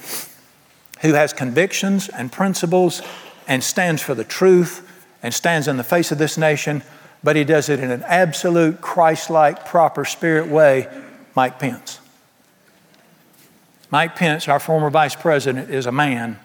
[1.02, 3.02] who has convictions and principles
[3.46, 4.86] and stands for the truth
[5.22, 6.82] and stands in the face of this nation,
[7.22, 10.88] but he does it in an absolute Christ like, proper spirit way.
[11.34, 12.00] Mike Pence.
[13.90, 16.38] Mike Pence, our former vice president, is a man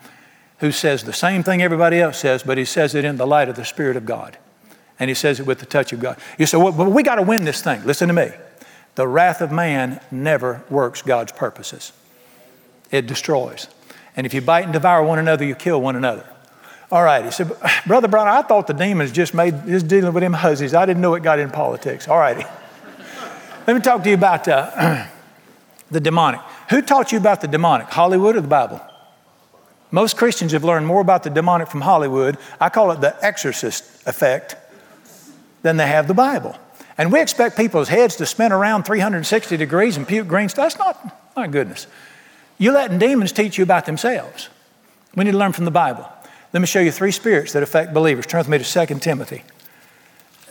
[0.60, 3.50] who says the same thing everybody else says, but he says it in the light
[3.50, 4.38] of the Spirit of God.
[5.00, 6.20] And he says it with the touch of God.
[6.38, 7.84] You say, well, we got to win this thing.
[7.84, 8.30] Listen to me.
[8.94, 11.94] The wrath of man never works God's purposes,
[12.92, 13.68] it destroys.
[14.16, 16.28] And if you bite and devour one another, you kill one another.
[16.92, 17.24] All right.
[17.24, 17.52] He said,
[17.88, 20.74] Brother Brown, I thought the demons just made just dealing with them hussies.
[20.74, 22.08] I didn't know it got in politics.
[22.08, 22.44] All righty.
[23.68, 25.06] Let me talk to you about uh,
[25.92, 26.42] the demonic.
[26.70, 28.82] Who taught you about the demonic, Hollywood or the Bible?
[29.92, 33.84] Most Christians have learned more about the demonic from Hollywood, I call it the exorcist
[34.08, 34.56] effect,
[35.64, 36.58] than they have the Bible.
[36.98, 40.76] And we expect people's heads to spin around 360 degrees and puke green stuff.
[40.76, 41.88] That's not, my goodness.
[42.58, 44.50] You're letting demons teach you about themselves.
[45.16, 46.08] We need to learn from the Bible.
[46.54, 48.26] Let me show you three spirits that affect believers.
[48.26, 49.44] Turn with me to 2 Timothy.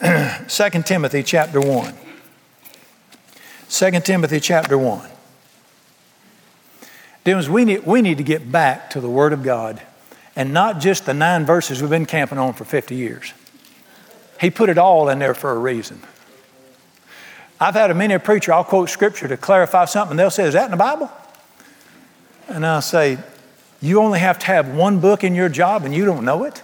[0.49, 1.95] 2 Timothy chapter 1.
[3.69, 5.09] 2 Timothy chapter 1.
[7.25, 9.83] Demons, we need, we need to get back to the Word of God
[10.35, 13.35] and not just the nine verses we've been camping on for 50 years.
[14.41, 16.01] He put it all in there for a reason.
[17.61, 20.45] I've had a many a preacher, I'll quote scripture to clarify something, and they'll say,
[20.45, 21.11] Is that in the Bible?
[22.49, 23.19] And I'll say,
[23.81, 26.63] You only have to have one book in your job and you don't know it?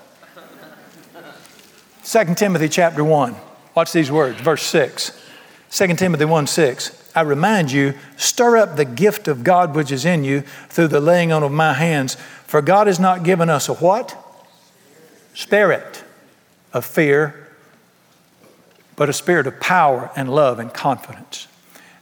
[2.04, 3.34] 2 Timothy chapter 1.
[3.74, 5.22] Watch these words, verse 6.
[5.70, 7.12] 2 Timothy 1 6.
[7.14, 11.00] I remind you, stir up the gift of God which is in you through the
[11.00, 12.16] laying on of my hands.
[12.46, 14.16] For God has not given us a what?
[15.34, 16.04] Spirit
[16.72, 17.48] of fear,
[18.94, 21.48] but a spirit of power and love and confidence.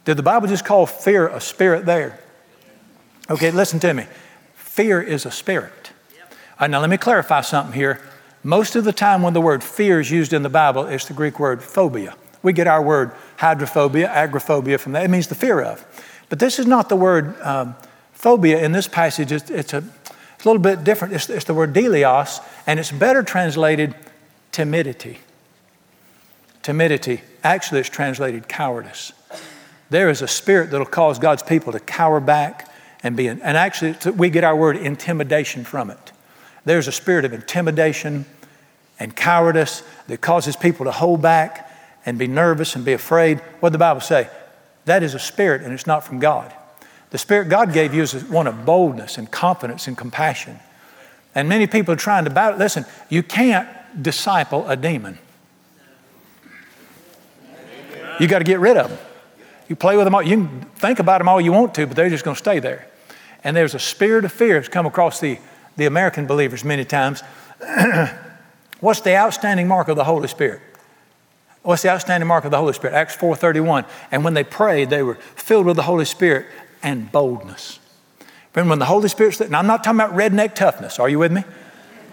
[0.05, 2.20] Did the Bible just call fear a spirit there?
[3.31, 4.07] Okay, listen to me.
[4.74, 5.92] Fear is a spirit.
[6.60, 8.00] Right, now let me clarify something here.
[8.42, 11.14] Most of the time, when the word fear is used in the Bible, it's the
[11.14, 12.16] Greek word phobia.
[12.42, 15.04] We get our word hydrophobia, agoraphobia from that.
[15.04, 15.87] It means the fear of.
[16.28, 17.76] But this is not the word um,
[18.14, 19.30] phobia in this passage.
[19.30, 21.14] It's, it's, a, it's, a, little bit different.
[21.14, 23.94] It's, it's the word delios, and it's better translated
[24.50, 25.20] timidity.
[26.64, 27.20] Timidity.
[27.44, 29.12] Actually, it's translated cowardice.
[29.90, 32.73] There is a spirit that'll cause God's people to cower back
[33.04, 36.12] and be, in, and actually, we get our word intimidation from it.
[36.64, 38.24] There's a spirit of intimidation
[38.98, 41.70] and cowardice that causes people to hold back
[42.06, 43.38] and be nervous and be afraid.
[43.60, 44.28] What did the Bible say?
[44.86, 46.52] That is a spirit and it's not from God.
[47.10, 50.58] The spirit God gave you is one of boldness and confidence and compassion.
[51.34, 52.58] And many people are trying to battle.
[52.58, 53.68] Listen, you can't
[54.02, 55.18] disciple a demon.
[58.18, 58.98] You got to get rid of them.
[59.68, 60.22] You play with them all.
[60.22, 62.60] You can think about them all you want to, but they're just going to stay
[62.60, 62.86] there.
[63.44, 65.38] And there's a spirit of fear that's come across the,
[65.76, 67.22] the American believers many times.
[68.80, 70.61] What's the outstanding mark of the Holy Spirit?
[71.62, 72.94] What's the outstanding mark of the Holy Spirit?
[72.94, 73.87] Acts 4:31.
[74.11, 76.46] And when they prayed, they were filled with the Holy Spirit
[76.83, 77.78] and boldness.
[78.54, 80.98] Remember when the Holy Spirit, now I'm not talking about redneck toughness.
[80.98, 81.42] Are you with me?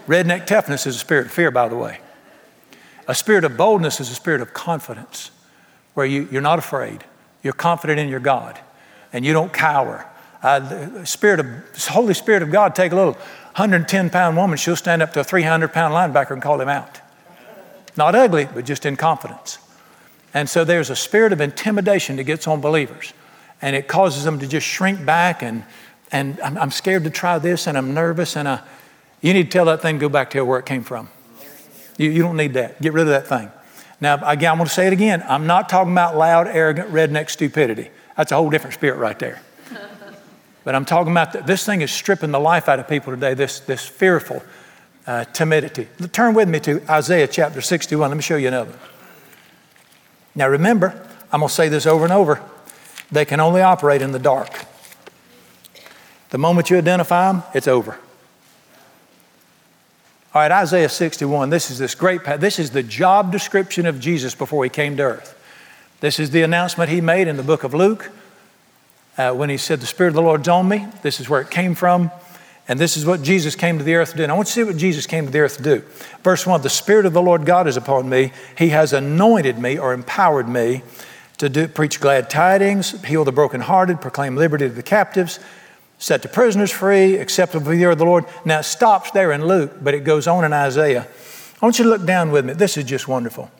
[0.07, 1.99] Redneck toughness is a spirit of fear, by the way.
[3.07, 5.31] A spirit of boldness is a spirit of confidence,
[5.93, 7.03] where you, you're not afraid.
[7.43, 8.59] You're confident in your God,
[9.11, 10.09] and you don't cower.
[10.41, 11.47] The spirit of
[11.87, 15.23] Holy Spirit of God take a little 110 pound woman, she'll stand up to a
[15.23, 17.01] 300 pound linebacker and call him out.
[17.97, 19.57] Not ugly, but just in confidence.
[20.33, 23.13] And so there's a spirit of intimidation that gets on believers,
[23.61, 25.65] and it causes them to just shrink back and,
[26.11, 28.61] and I'm, I'm scared to try this, and I'm nervous, and I,
[29.21, 31.09] you need to tell that thing go back to where it came from.
[31.97, 32.81] You, you don't need that.
[32.81, 33.51] Get rid of that thing.
[33.99, 35.23] Now, again, I'm going to say it again.
[35.27, 37.91] I'm not talking about loud, arrogant, redneck stupidity.
[38.17, 39.41] That's a whole different spirit right there.
[40.63, 43.33] But I'm talking about the, this thing is stripping the life out of people today,
[43.33, 44.43] this, this fearful,
[45.07, 45.87] uh, timidity.
[46.11, 48.09] Turn with me to Isaiah chapter 61.
[48.09, 48.73] Let me show you another.
[50.35, 52.41] Now remember, I'm going to say this over and over.
[53.11, 54.65] They can only operate in the dark.
[56.29, 57.97] The moment you identify them, it's over.
[60.33, 61.49] All right, Isaiah 61.
[61.49, 65.03] This is this great, this is the job description of Jesus before he came to
[65.03, 65.37] earth.
[65.99, 68.11] This is the announcement he made in the book of Luke
[69.17, 70.87] uh, when he said, The Spirit of the Lord's on me.
[71.01, 72.11] This is where it came from.
[72.67, 74.23] And this is what Jesus came to the earth to do.
[74.23, 75.79] And I want you to see what Jesus came to the earth to do.
[76.23, 78.31] Verse 1 The Spirit of the Lord God is upon me.
[78.57, 80.83] He has anointed me or empowered me
[81.39, 85.39] to do, preach glad tidings, heal the brokenhearted, proclaim liberty to the captives,
[85.97, 88.25] set the prisoners free, acceptable to the year of the Lord.
[88.45, 91.07] Now it stops there in Luke, but it goes on in Isaiah.
[91.61, 92.53] I want you to look down with me.
[92.53, 93.51] This is just wonderful.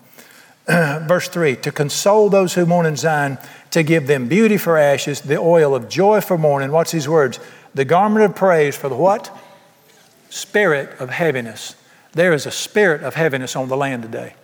[0.68, 3.38] Verse 3 To console those who mourn in Zion,
[3.72, 6.72] to give them beauty for ashes, the oil of joy for mourning.
[6.72, 7.40] Watch these words
[7.74, 9.36] the garment of praise for the what?
[10.30, 11.76] Spirit of heaviness.
[12.14, 14.36] There is a spirit of heaviness on the land today.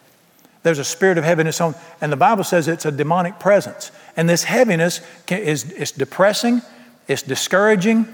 [0.64, 3.92] There's a spirit of heaviness on, and the Bible says it's a demonic presence.
[4.16, 6.62] And this heaviness is it's depressing,
[7.08, 8.08] it's discouraging,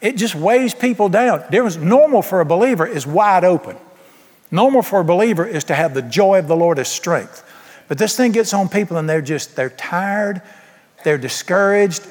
[0.00, 1.44] it just weighs people down.
[1.50, 3.76] There was normal for a believer is wide open.
[4.52, 7.42] Normal for a believer is to have the joy of the Lord as strength.
[7.88, 10.42] But this thing gets on people and they're just, they're tired,
[11.02, 12.06] they're discouraged.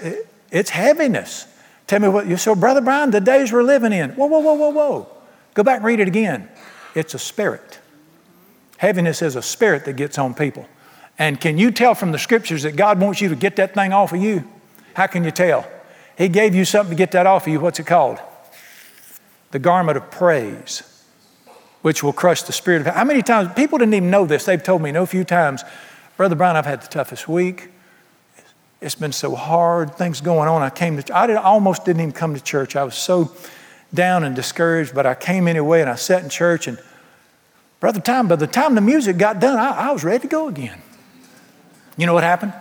[0.52, 1.48] It's heaviness.
[1.88, 4.12] Tell me what you so, Brother Brian, the days we're living in.
[4.12, 5.08] Whoa, whoa, whoa, whoa, whoa.
[5.54, 6.50] Go back and read it again.
[6.96, 7.80] It's a spirit.
[8.78, 10.68] Heaviness is a spirit that gets on people.
[11.18, 13.94] And can you tell from the scriptures that God wants you to get that thing
[13.94, 14.44] off of you?
[14.96, 15.66] How can you tell?
[16.18, 17.60] He gave you something to get that off of you.
[17.60, 18.20] What's it called?
[19.52, 20.84] the garment of praise,
[21.82, 22.94] which will crush the spirit of.
[22.94, 24.46] How many times, people didn't even know this.
[24.46, 25.64] They've told me no few times,
[26.18, 27.70] Brother Brown, I've had the toughest week.
[28.82, 30.62] It's been so hard, things going on.
[30.62, 32.76] I came to, I, did, almost didn't even come to church.
[32.76, 33.32] I was so
[33.94, 36.80] down and discouraged, but I came anyway and I sat in church and
[37.82, 40.48] Brother Time, by the time the music got done, I, I was ready to go
[40.48, 40.80] again.
[41.98, 42.54] You know what happened?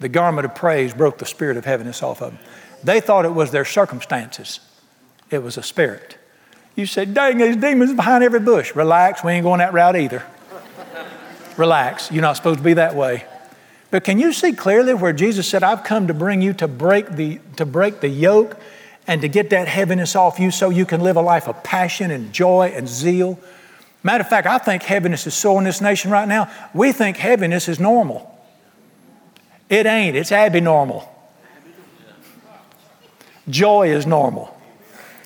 [0.00, 2.38] The garment of praise broke the spirit of heaviness off of them.
[2.84, 4.60] They thought it was their circumstances,
[5.30, 6.15] it was a spirit.
[6.76, 8.76] You said, dang, these demons behind every bush.
[8.76, 10.22] Relax, we ain't going that route either.
[11.56, 13.24] Relax, you're not supposed to be that way.
[13.90, 17.12] But can you see clearly where Jesus said, I've come to bring you to break
[17.12, 18.60] the, to break the yoke
[19.06, 22.10] and to get that heaviness off you so you can live a life of passion
[22.10, 23.38] and joy and zeal?
[24.02, 27.16] Matter of fact, I think heaviness is so in this nation right now, we think
[27.16, 28.38] heaviness is normal.
[29.70, 31.10] It ain't, it's abnormal.
[33.48, 34.54] Joy is normal.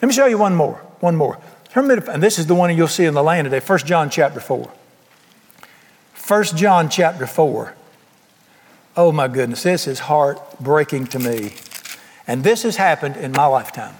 [0.00, 0.80] Let me show you one more.
[1.00, 1.38] One more.
[1.74, 4.70] And this is the one you'll see in the land today, 1 John chapter 4.
[6.26, 7.74] 1 John chapter 4.
[8.96, 11.54] Oh my goodness, this is heartbreaking to me.
[12.26, 13.94] And this has happened in my lifetime.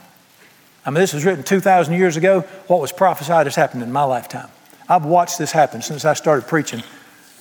[0.84, 2.40] I mean, this was written 2,000 years ago.
[2.66, 4.48] What was prophesied has happened in my lifetime.
[4.88, 6.80] I've watched this happen since I started preaching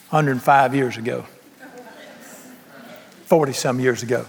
[0.10, 1.26] 105 years ago,
[3.26, 4.26] 40 some years ago.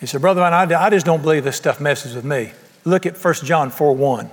[0.00, 2.52] He said, Brother, I, I just don't believe this stuff messes with me.
[2.84, 4.30] Look at 1 John 4 1.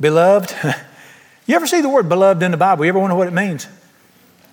[0.00, 0.54] Beloved,
[1.46, 2.84] you ever see the word beloved in the Bible?
[2.84, 3.66] You ever wonder what it means?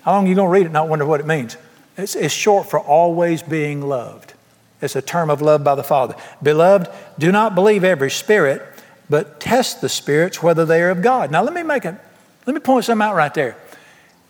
[0.02, 1.56] How long are you going to read it and not wonder what it means?
[1.96, 4.34] It's, it's short for always being loved.
[4.80, 6.16] It's a term of love by the Father.
[6.42, 8.62] Beloved, do not believe every spirit,
[9.08, 11.30] but test the spirits whether they are of God.
[11.30, 12.00] Now let me make a
[12.46, 13.56] let me point something out right there.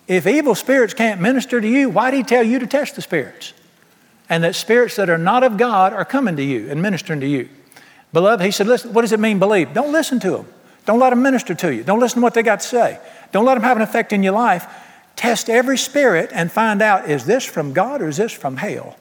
[0.06, 3.02] If evil spirits can't minister to you, why did he tell you to test the
[3.02, 3.54] spirits?
[4.32, 7.26] and that spirits that are not of God are coming to you and ministering to
[7.26, 7.50] you.
[8.12, 9.72] Beloved, he said, listen, what does it mean, believe?
[9.72, 10.46] Don't listen to them.
[10.84, 11.84] Don't let them minister to you.
[11.84, 12.98] Don't listen to what they got to say.
[13.30, 14.66] Don't let them have an effect in your life.
[15.16, 18.96] Test every spirit and find out is this from God or is this from hell?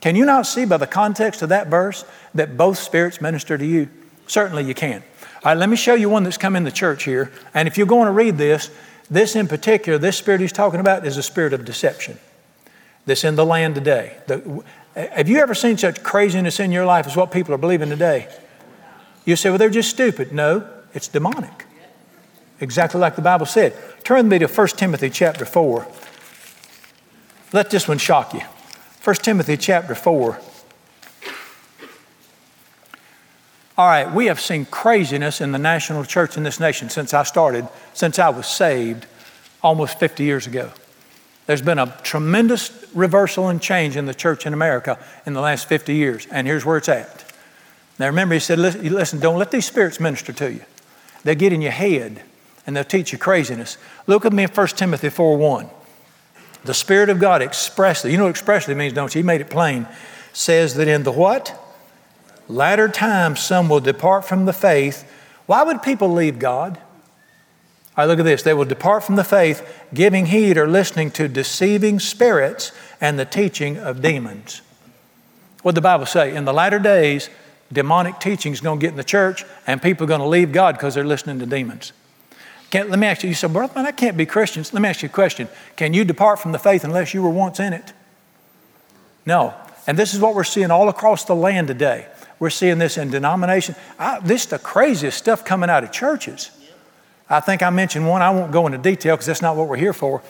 [0.00, 3.66] Can you not see by the context of that verse that both spirits minister to
[3.66, 3.88] you?
[4.26, 5.02] Certainly you can.
[5.42, 7.32] All right, let me show you one that's come in the church here.
[7.54, 8.70] And if you're going to read this,
[9.10, 12.18] this in particular, this spirit he's talking about is a spirit of deception
[13.06, 14.16] that's in the land today.
[14.26, 14.62] The,
[14.98, 18.28] have you ever seen such craziness in your life as what people are believing today?
[19.24, 20.32] You say, well, they're just stupid.
[20.32, 21.66] No, it's demonic.
[22.60, 23.76] Exactly like the Bible said.
[24.02, 25.86] Turn me to 1 Timothy chapter 4.
[27.52, 28.42] Let this one shock you.
[29.04, 30.40] 1 Timothy chapter 4.
[33.76, 37.22] All right, we have seen craziness in the national church in this nation since I
[37.22, 39.06] started, since I was saved
[39.62, 40.72] almost 50 years ago.
[41.48, 45.66] There's been a tremendous reversal and change in the church in America in the last
[45.66, 47.24] 50 years, and here's where it's at.
[47.98, 50.60] Now remember, he said, listen, don't let these spirits minister to you.
[51.24, 52.20] They'll get in your head
[52.66, 53.78] and they'll teach you craziness.
[54.06, 55.70] Look at me in 1 Timothy 4 1.
[56.64, 59.20] The Spirit of God expressly, you know what expressly means, don't you?
[59.20, 59.88] He made it plain,
[60.34, 61.58] says that in the what?
[62.46, 65.10] Latter times some will depart from the faith.
[65.46, 66.78] Why would people leave God?
[67.98, 68.44] All right, look at this.
[68.44, 73.24] They will depart from the faith, giving heed or listening to deceiving spirits and the
[73.24, 74.62] teaching of demons.
[75.62, 76.32] What the Bible say?
[76.32, 77.28] In the latter days,
[77.72, 80.52] demonic teaching is going to get in the church, and people are going to leave
[80.52, 81.92] God because they're listening to demons.
[82.70, 84.72] Can't, let me ask you, you say, brother, man, I can't be Christians.
[84.72, 85.48] Let me ask you a question.
[85.74, 87.92] Can you depart from the faith unless you were once in it?
[89.26, 89.54] No.
[89.88, 92.06] And this is what we're seeing all across the land today.
[92.38, 93.74] We're seeing this in denomination.
[93.98, 96.52] I, this is the craziest stuff coming out of churches.
[97.30, 98.22] I think I mentioned one.
[98.22, 100.22] I won't go into detail because that's not what we're here for.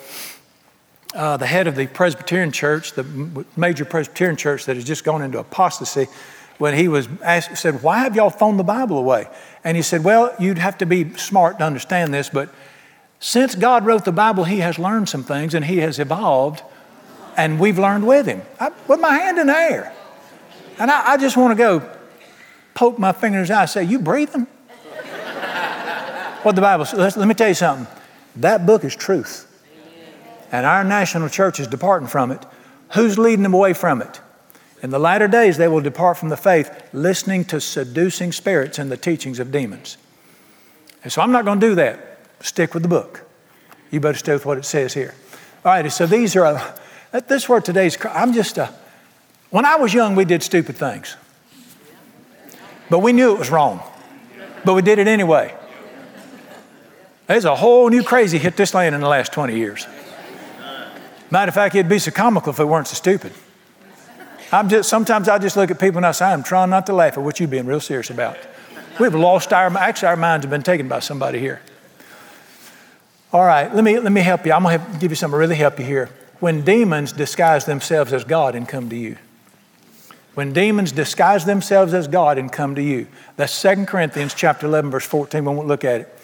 [1.13, 5.21] Uh, the head of the Presbyterian church, the major Presbyterian church that has just gone
[5.21, 6.07] into apostasy,
[6.59, 9.27] when he was asked, said, Why have y'all thrown the Bible away?
[9.63, 12.49] And he said, Well, you'd have to be smart to understand this, but
[13.19, 16.61] since God wrote the Bible, he has learned some things and he has evolved,
[17.35, 18.41] and we've learned with him.
[18.59, 19.93] I put my hand in the air.
[20.77, 21.89] And I, I just want to go
[22.73, 24.47] poke my fingers out and say, You breathing?
[26.43, 27.17] What the Bible says.
[27.17, 27.87] Let me tell you something.
[28.37, 29.45] That book is truth.
[30.51, 32.43] And our national church is departing from it.
[32.93, 34.19] Who's leading them away from it?
[34.81, 38.91] In the latter days, they will depart from the faith, listening to seducing spirits and
[38.91, 39.97] the teachings of demons.
[41.03, 42.19] And so I'm not going to do that.
[42.39, 43.27] Stick with the book.
[43.91, 45.13] You better stay with what it says here.
[45.65, 48.71] All right, so these are, uh, this is where today's, I'm just, uh,
[49.49, 51.17] when I was young, we did stupid things.
[52.89, 53.81] But we knew it was wrong.
[54.63, 55.53] But we did it anyway.
[57.29, 59.85] There's a whole new crazy hit this land in the last 20 years.
[61.29, 63.31] Matter of fact, it'd be so comical if it weren't so stupid.
[64.51, 66.93] I'm just, sometimes I just look at people and I say, I'm trying not to
[66.93, 68.35] laugh at what you're being real serious about.
[68.99, 71.61] We've lost our, actually, our minds have been taken by somebody here.
[73.31, 74.51] All right, let me, let me help you.
[74.51, 76.09] I'm going to give you something to really help you here.
[76.39, 79.17] When demons disguise themselves as God and come to you,
[80.33, 83.05] when demons disguise themselves as God and come to you.
[83.35, 85.45] That's 2 Corinthians chapter 11, verse 14.
[85.45, 86.18] We won't look at it.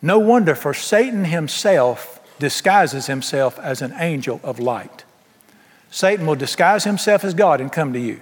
[0.00, 5.04] No wonder, for Satan himself disguises himself as an angel of light.
[5.90, 8.20] Satan will disguise himself as God and come to you.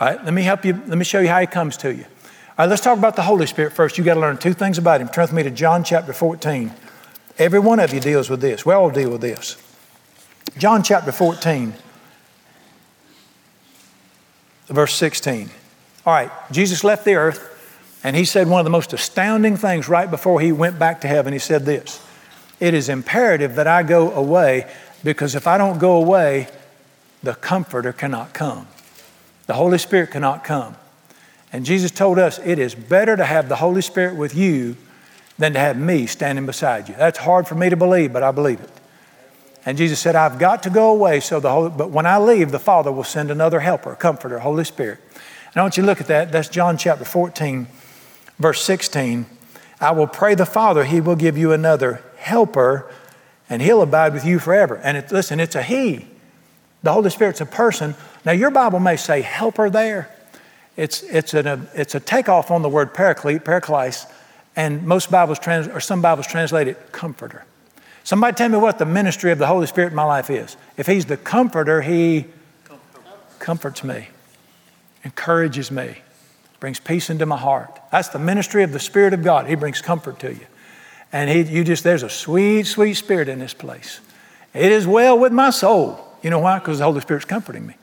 [0.00, 0.80] All right, let me help you.
[0.86, 2.04] Let me show you how he comes to you.
[2.04, 3.98] All right, let's talk about the Holy Spirit first.
[3.98, 5.08] You've got to learn two things about him.
[5.08, 6.72] Turn with me to John chapter 14.
[7.36, 8.64] Every one of you deals with this.
[8.64, 9.56] We all deal with this.
[10.56, 11.74] John chapter 14
[14.68, 15.50] verse 16.
[16.06, 17.57] All right, Jesus left the earth
[18.08, 21.08] and he said one of the most astounding things right before he went back to
[21.08, 21.34] heaven.
[21.34, 22.02] He said this
[22.58, 24.66] It is imperative that I go away
[25.04, 26.48] because if I don't go away,
[27.22, 28.66] the Comforter cannot come.
[29.44, 30.74] The Holy Spirit cannot come.
[31.52, 34.78] And Jesus told us it is better to have the Holy Spirit with you
[35.36, 36.94] than to have me standing beside you.
[36.94, 38.70] That's hard for me to believe, but I believe it.
[39.66, 42.52] And Jesus said, I've got to go away, so the Holy, but when I leave,
[42.52, 44.98] the Father will send another helper, comforter, Holy Spirit.
[45.48, 46.32] And I want you to look at that.
[46.32, 47.66] That's John chapter 14,
[48.38, 49.26] verse 16.
[49.80, 52.90] I will pray the Father, He will give you another helper,
[53.48, 54.76] and He'll abide with you forever.
[54.76, 56.06] And it, listen, it's a He.
[56.82, 57.94] The Holy Spirit's a person.
[58.24, 60.14] Now, your Bible may say helper there.
[60.76, 64.10] It's, it's, an, a, it's a takeoff on the word paraclete, parakleis,
[64.54, 67.44] and most Bibles, trans, or some Bibles translate it comforter.
[68.04, 70.56] Somebody tell me what the ministry of the Holy Spirit in my life is.
[70.76, 72.26] If He's the comforter, He
[73.38, 74.08] comforts me,
[75.04, 75.98] encourages me,
[76.60, 77.80] brings peace into my heart.
[77.90, 79.46] That's the ministry of the Spirit of God.
[79.46, 80.46] He brings comfort to you.
[81.12, 84.00] And he, you just, there's a sweet, sweet spirit in this place.
[84.52, 86.04] It is well with my soul.
[86.22, 86.58] You know why?
[86.58, 87.74] Because the Holy Spirit's comforting me.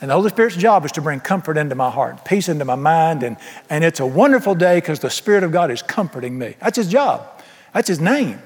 [0.00, 2.74] And the Holy Spirit's job is to bring comfort into my heart, peace into my
[2.74, 3.22] mind.
[3.22, 3.38] And,
[3.70, 6.56] and it's a wonderful day because the Spirit of God is comforting me.
[6.60, 7.26] That's His job,
[7.72, 8.40] that's His name.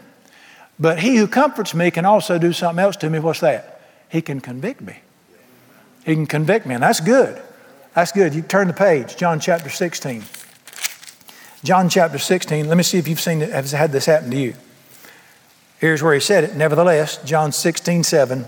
[0.80, 3.18] But he who comforts me can also do something else to me.
[3.18, 3.82] What's that?
[4.08, 4.96] He can convict me.
[6.06, 7.40] He can convict me, and that's good.
[7.94, 8.34] That's good.
[8.34, 10.22] You turn the page, John chapter 16.
[11.62, 14.36] John chapter 16, let me see if you've seen it, has had this happen to
[14.36, 14.54] you.
[15.78, 16.56] Here's where he said it.
[16.56, 18.46] Nevertheless, John 16, 7,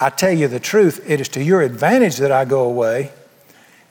[0.00, 3.12] I tell you the truth, it is to your advantage that I go away.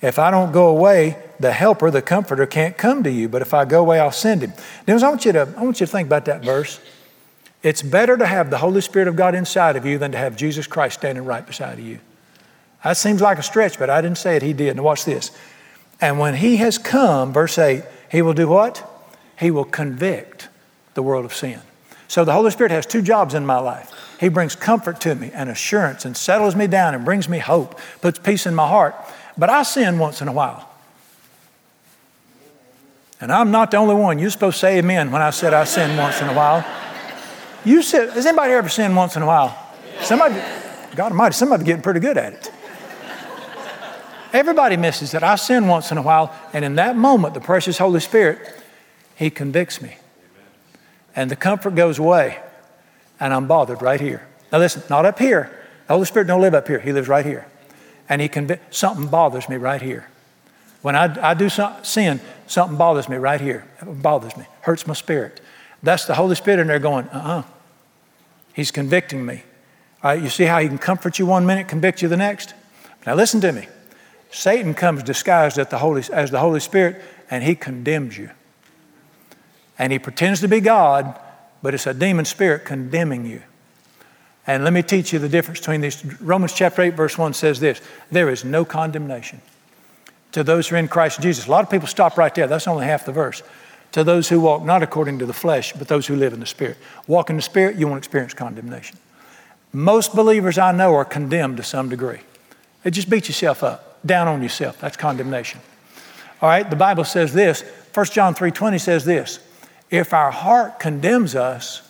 [0.02, 3.30] If I don't go away, the helper, the comforter, can't come to you.
[3.30, 4.54] But if I go away, I'll send him.
[4.88, 6.80] Now, I want you to, I want you to think about that verse.
[7.64, 10.36] It's better to have the Holy Spirit of God inside of you than to have
[10.36, 12.00] Jesus Christ standing right beside of you.
[12.88, 14.78] That seems like a stretch, but I didn't say it, He did.
[14.78, 15.32] Now, watch this.
[16.00, 18.82] And when He has come, verse 8, He will do what?
[19.38, 20.48] He will convict
[20.94, 21.60] the world of sin.
[22.08, 23.92] So the Holy Spirit has two jobs in my life.
[24.22, 27.78] He brings comfort to me and assurance and settles me down and brings me hope,
[28.00, 28.96] puts peace in my heart.
[29.38, 30.70] But I sin once in a while.
[33.20, 34.18] And I'm not the only one.
[34.18, 36.66] You're supposed to say amen when I said I sin once in a while.
[37.66, 39.74] You said, has anybody ever sinned once in a while?
[40.04, 40.36] Somebody,
[40.96, 42.52] God Almighty, somebody getting pretty good at it.
[44.34, 45.24] Everybody misses it.
[45.24, 48.40] I sin once in a while, and in that moment, the precious Holy Spirit,
[49.16, 49.98] He convicts me.
[51.16, 52.40] And the comfort goes away,
[53.20, 54.28] and I'm bothered right here.
[54.52, 55.52] Now listen, not up here.
[55.88, 56.80] The Holy Spirit don't live up here.
[56.80, 57.48] He lives right here.
[58.10, 60.08] And He convict something bothers me right here.
[60.82, 63.68] When I, I do some, sin, something bothers me right here.
[63.82, 65.42] It bothers me, hurts my spirit.
[65.84, 67.40] That's the Holy Spirit in there going, uh uh-uh.
[67.40, 67.44] uh
[68.54, 69.44] He's convicting me.
[70.04, 72.54] All right, you see how he can comfort you one minute, convict you the next?
[73.06, 73.68] Now listen to me.
[74.30, 78.30] Satan comes disguised the Holy, as the Holy Spirit and he condemns you.
[79.80, 81.20] And he pretends to be God,
[81.62, 83.42] but it's a demon spirit condemning you.
[84.46, 86.04] And let me teach you the difference between these.
[86.22, 89.42] Romans chapter 8, verse 1 says this There is no condemnation
[90.32, 91.48] to those who are in Christ Jesus.
[91.48, 92.48] A lot of people stop right there.
[92.48, 93.44] That's only half the verse
[93.92, 96.46] to those who walk not according to the flesh, but those who live in the
[96.46, 96.78] Spirit.
[97.08, 98.98] Walk in the Spirit, you won't experience condemnation.
[99.74, 102.20] Most believers I know are condemned to some degree.
[102.84, 104.80] They just beat yourself up, down on yourself.
[104.80, 105.60] That's condemnation.
[106.42, 107.64] All right, the Bible says this.
[107.94, 109.40] 1 John 3:20 says this.
[109.90, 111.82] If our heart condemns us,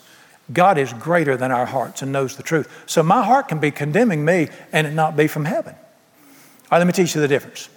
[0.53, 2.69] God is greater than our hearts and knows the truth.
[2.85, 5.75] So my heart can be condemning me and it not be from heaven.
[5.75, 7.69] All right, let me teach you the difference.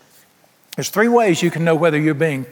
[0.76, 2.46] There's three ways you can know whether you're being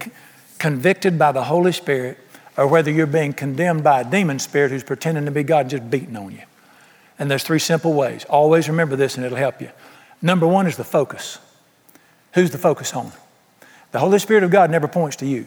[0.59, 2.18] convicted by the Holy Spirit
[2.57, 5.70] or whether you're being condemned by a demon spirit who's pretending to be God and
[5.70, 6.43] just beating on you.
[7.18, 8.24] And there's three simple ways.
[8.24, 9.70] Always remember this and it'll help you.
[10.20, 11.39] Number one is the focus.
[12.39, 13.12] Who's the focus on?
[13.93, 15.47] The Holy Spirit of God never points to you.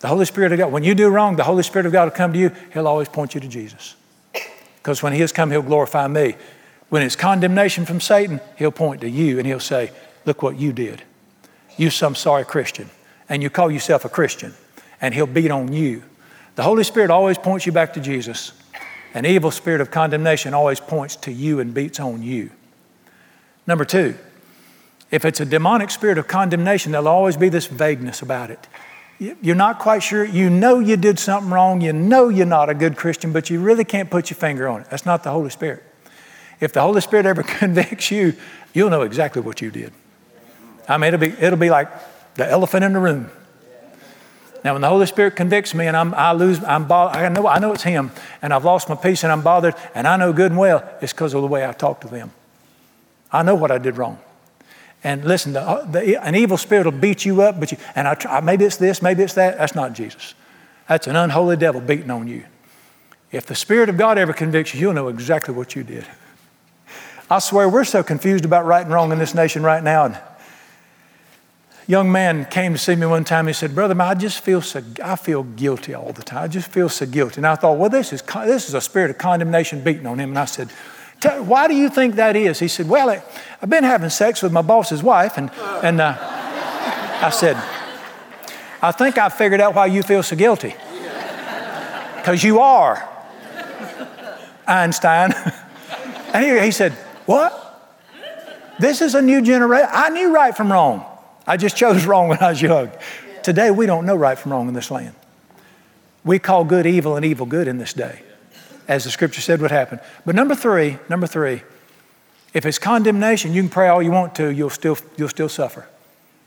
[0.00, 2.16] The Holy Spirit of God, when you do wrong, the Holy Spirit of God will
[2.16, 2.50] come to you.
[2.72, 3.94] He'll always point you to Jesus.
[4.76, 6.34] Because when He has come, He'll glorify me.
[6.88, 9.92] When it's condemnation from Satan, He'll point to you and He'll say,
[10.24, 11.02] Look what you did.
[11.76, 12.90] You, some sorry Christian
[13.32, 14.52] and you call yourself a Christian,
[15.00, 16.02] and he'll beat on you.
[16.56, 18.52] The Holy Spirit always points you back to Jesus.
[19.14, 22.50] An evil spirit of condemnation always points to you and beats on you.
[23.66, 24.16] Number two,
[25.12, 28.66] if it's a demonic spirit of condemnation, there'll always be this vagueness about it.
[29.20, 30.24] You're not quite sure.
[30.24, 31.80] You know you did something wrong.
[31.82, 34.80] You know you're not a good Christian, but you really can't put your finger on
[34.80, 34.90] it.
[34.90, 35.84] That's not the Holy Spirit.
[36.60, 38.34] If the Holy Spirit ever convicts you,
[38.72, 39.92] you'll know exactly what you did.
[40.88, 41.88] I mean, it'll be, it'll be like
[42.34, 43.30] the elephant in the room.
[44.64, 47.46] Now, when the Holy Spirit convicts me and I'm, I lose, I'm bothered, I know,
[47.46, 50.32] I know it's Him, and I've lost my peace and I'm bothered, and I know
[50.32, 52.30] good and well it's because of the way I talk to them.
[53.30, 54.18] I know what I did wrong.
[55.04, 58.06] And listen, the, uh, the, an evil spirit will beat you up, but you, and
[58.06, 59.58] I try, maybe it's this, maybe it's that.
[59.58, 60.34] That's not Jesus.
[60.88, 62.44] That's an unholy devil beating on you.
[63.32, 66.06] If the Spirit of God ever convicts you, you'll know exactly what you did.
[67.30, 70.04] I swear we're so confused about right and wrong in this nation right now.
[70.04, 70.18] And
[71.86, 73.46] young man came to see me one time.
[73.46, 76.44] He said, "Brother, I just feel so, I feel guilty all the time.
[76.44, 79.10] I just feel so guilty." And I thought, well, this is this is a spirit
[79.10, 80.30] of condemnation beating on him.
[80.30, 80.68] And I said,
[81.24, 82.58] why do you think that is?
[82.58, 85.38] He said, Well, I've been having sex with my boss's wife.
[85.38, 85.50] And,
[85.82, 87.56] and uh, I said,
[88.80, 90.74] I think I figured out why you feel so guilty.
[92.16, 93.08] Because you are.
[94.66, 95.32] Einstein.
[96.34, 96.92] and he, he said,
[97.26, 97.58] What?
[98.78, 99.88] This is a new generation.
[99.92, 101.04] I knew right from wrong.
[101.46, 102.90] I just chose wrong when I was young.
[103.42, 105.14] Today, we don't know right from wrong in this land.
[106.24, 108.22] We call good evil and evil good in this day
[108.92, 109.98] as the scripture said would happen.
[110.26, 111.62] But number three, number three,
[112.52, 115.88] if it's condemnation, you can pray all you want to, you'll still, you'll still suffer.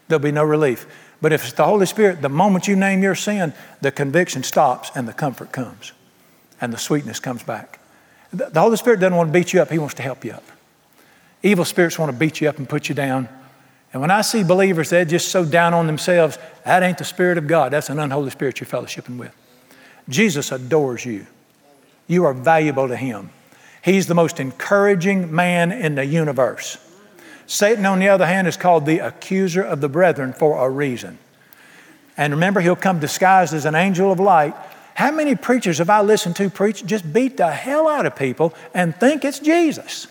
[0.06, 0.86] There'll be no relief.
[1.20, 4.92] But if it's the Holy Spirit, the moment you name your sin, the conviction stops
[4.94, 5.92] and the comfort comes
[6.60, 7.80] and the sweetness comes back.
[8.32, 10.44] The Holy Spirit doesn't want to beat you up, He wants to help you up.
[11.42, 13.28] Evil spirits want to beat you up and put you down.
[13.92, 17.38] And when I see believers, they're just so down on themselves, that ain't the Spirit
[17.38, 17.72] of God.
[17.72, 19.34] That's an unholy spirit you're fellowshipping with.
[20.08, 21.26] Jesus adores you.
[22.06, 23.30] You are valuable to Him.
[23.82, 26.78] He's the most encouraging man in the universe.
[27.46, 31.18] Satan, on the other hand, is called the accuser of the brethren for a reason.
[32.16, 34.54] And remember, he'll come disguised as an angel of light.
[34.94, 38.54] How many preachers have I listened to preach just beat the hell out of people
[38.74, 40.06] and think it's Jesus?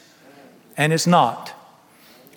[0.78, 1.54] And it's not.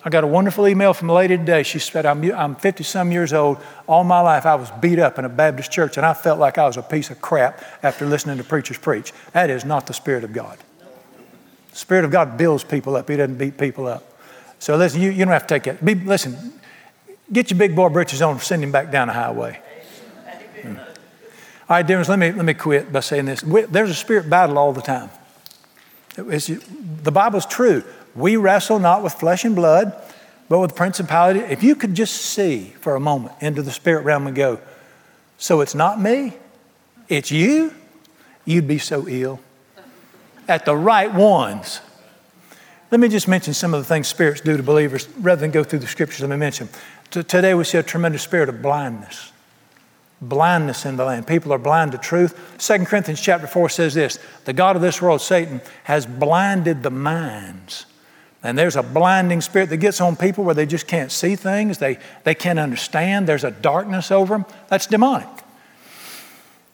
[0.03, 1.63] I got a wonderful email from a lady today.
[1.63, 3.57] She said, I'm, I'm 50 some years old.
[3.85, 6.57] All my life I was beat up in a Baptist church and I felt like
[6.57, 9.11] I was a piece of crap after listening to preachers preach.
[9.33, 10.57] That is not the Spirit of God.
[11.71, 14.05] The Spirit of God builds people up, He doesn't beat people up.
[14.59, 15.83] So listen, you, you don't have to take it.
[15.83, 16.53] Be, listen,
[17.31, 19.61] get your big boy britches on and send him back down the highway.
[20.61, 20.77] Hmm.
[20.77, 20.85] All
[21.69, 23.41] right, Dennis, let me, let me quit by saying this.
[23.41, 25.09] There's a spirit battle all the time.
[26.17, 27.83] It's, the Bible's true.
[28.15, 29.93] We wrestle not with flesh and blood,
[30.49, 31.39] but with principality.
[31.39, 34.59] If you could just see for a moment into the spirit realm and go,
[35.37, 36.33] so it's not me,
[37.07, 37.73] it's you,
[38.45, 39.39] you'd be so ill.
[40.47, 41.81] At the right ones.
[42.91, 45.63] Let me just mention some of the things spirits do to believers rather than go
[45.63, 46.21] through the scriptures.
[46.21, 46.69] Let me mention.
[47.11, 49.31] Today we see a tremendous spirit of blindness.
[50.21, 51.27] Blindness in the land.
[51.27, 52.57] People are blind to truth.
[52.57, 56.89] 2 Corinthians chapter 4 says this The God of this world, Satan, has blinded the
[56.89, 57.85] minds
[58.41, 61.77] and there's a blinding spirit that gets on people where they just can't see things,
[61.77, 64.45] they, they can't understand, there's a darkness over them.
[64.69, 65.27] That's demonic.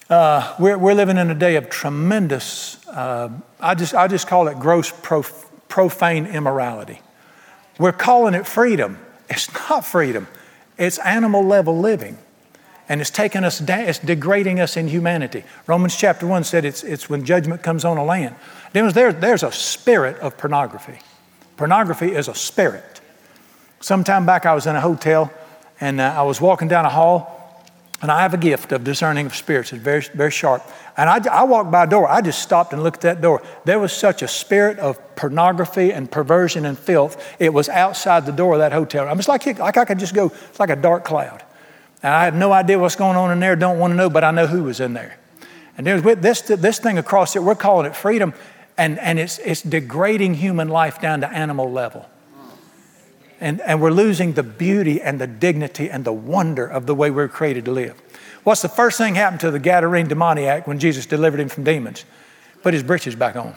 [0.07, 4.47] Uh, we're, we're living in a day of tremendous, uh, I, just, I just call
[4.47, 7.01] it gross prof, profane immorality.
[7.79, 8.99] We're calling it freedom.
[9.27, 10.27] It's not freedom,
[10.77, 12.19] it's animal level living.
[12.87, 15.43] And it's taking us down, it's degrading us in humanity.
[15.65, 18.35] Romans chapter 1 said it's, it's when judgment comes on a land.
[18.73, 20.99] There, there's a spirit of pornography.
[21.57, 23.01] Pornography is a spirit.
[23.79, 25.31] Sometime back, I was in a hotel
[25.79, 27.31] and uh, I was walking down a hall,
[28.01, 29.73] and I have a gift of discerning of spirits.
[29.73, 30.63] It's very, very sharp.
[30.97, 32.09] And I, I walked by a door.
[32.09, 33.41] I just stopped and looked at that door.
[33.65, 37.35] There was such a spirit of pornography and perversion and filth.
[37.39, 39.07] It was outside the door of that hotel.
[39.07, 41.43] I was like, like I could just go, it's like a dark cloud.
[42.03, 44.23] And I have no idea what's going on in there, don't want to know, but
[44.23, 45.17] I know who was in there.
[45.77, 48.33] And there's this, this thing across it, we're calling it freedom
[48.77, 52.09] and, and it's, it's degrading human life down to animal level.
[53.39, 57.11] And, and we're losing the beauty and the dignity and the wonder of the way
[57.11, 58.01] we're created to live.
[58.43, 62.05] What's the first thing happened to the Gadarene demoniac when Jesus delivered him from demons?
[62.63, 63.55] Put his breeches back on.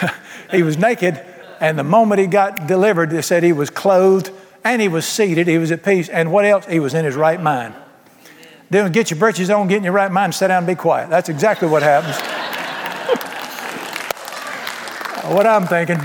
[0.50, 1.24] he was naked,
[1.60, 4.30] and the moment he got delivered, they said he was clothed
[4.64, 6.66] and he was seated, he was at peace, and what else?
[6.66, 7.74] He was in his right mind.
[8.68, 11.08] Then get your breeches on, get in your right mind, sit down and be quiet.
[11.08, 12.35] That's exactly what happens
[15.30, 16.00] what I'm thinking.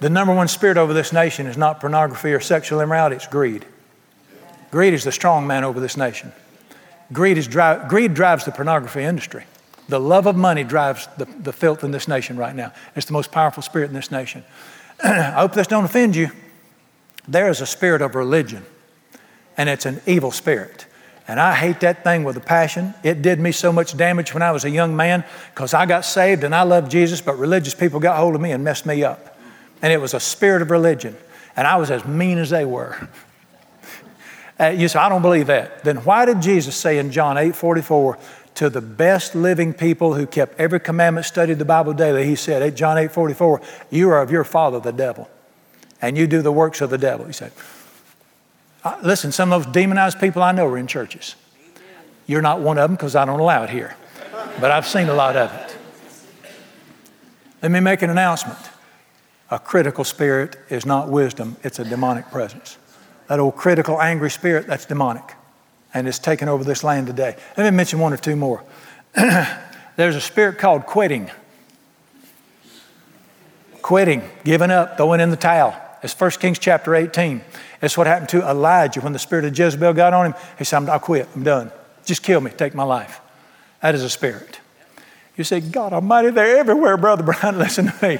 [0.00, 3.64] The number one spirit over this nation is not pornography or sexual immorality, it's greed.
[4.70, 6.32] Greed is the strong man over this nation.
[7.12, 9.44] Greed, is dri- greed drives the pornography industry.
[9.88, 12.72] The love of money drives the, the filth in this nation right now.
[12.96, 14.44] It's the most powerful spirit in this nation.
[15.04, 16.30] I hope this don't offend you.
[17.28, 18.64] There is a spirit of religion,
[19.56, 20.86] and it's an evil spirit.
[21.32, 22.92] And I hate that thing with a passion.
[23.02, 25.24] It did me so much damage when I was a young man
[25.54, 28.52] because I got saved and I loved Jesus, but religious people got hold of me
[28.52, 29.34] and messed me up.
[29.80, 31.16] And it was a spirit of religion.
[31.56, 33.08] And I was as mean as they were.
[34.60, 35.82] Uh, you say, I don't believe that.
[35.82, 38.18] Then why did Jesus say in John 8 44,
[38.56, 42.76] to the best living people who kept every commandment, studied the Bible daily, he said,
[42.76, 43.60] John 8 44,
[43.90, 45.28] you are of your father, the devil,
[46.02, 47.26] and you do the works of the devil.
[47.26, 47.50] He said,
[48.84, 51.36] uh, listen, some of those demonized people I know are in churches.
[52.26, 53.96] You're not one of them because I don't allow it here,
[54.60, 55.76] but I've seen a lot of it.
[57.62, 58.58] Let me make an announcement.
[59.50, 62.78] A critical spirit is not wisdom, it's a demonic presence.
[63.28, 65.34] That old critical, angry spirit, that's demonic.
[65.94, 67.36] And it's taken over this land today.
[67.56, 68.64] Let me mention one or two more.
[69.14, 71.30] There's a spirit called quitting.
[73.82, 75.76] Quitting, giving up, throwing in the towel.
[76.02, 77.42] It's 1 Kings chapter 18.
[77.80, 80.34] It's what happened to Elijah when the spirit of Jezebel got on him.
[80.58, 81.28] He said, I'll quit.
[81.34, 81.70] I'm done.
[82.04, 82.50] Just kill me.
[82.50, 83.20] Take my life.
[83.80, 84.60] That is a spirit.
[85.36, 87.58] You say, God Almighty, they're everywhere, Brother Brian.
[87.58, 88.18] Listen to me.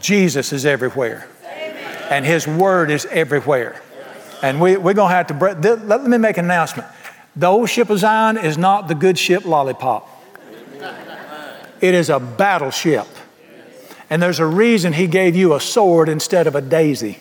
[0.00, 1.28] Jesus is everywhere.
[2.10, 3.80] And His Word is everywhere.
[4.42, 6.88] And we, we're going to have to, let me make an announcement.
[7.36, 10.08] The old ship of Zion is not the good ship lollipop,
[11.80, 13.06] it is a battleship.
[14.10, 17.18] And there's a reason He gave you a sword instead of a daisy.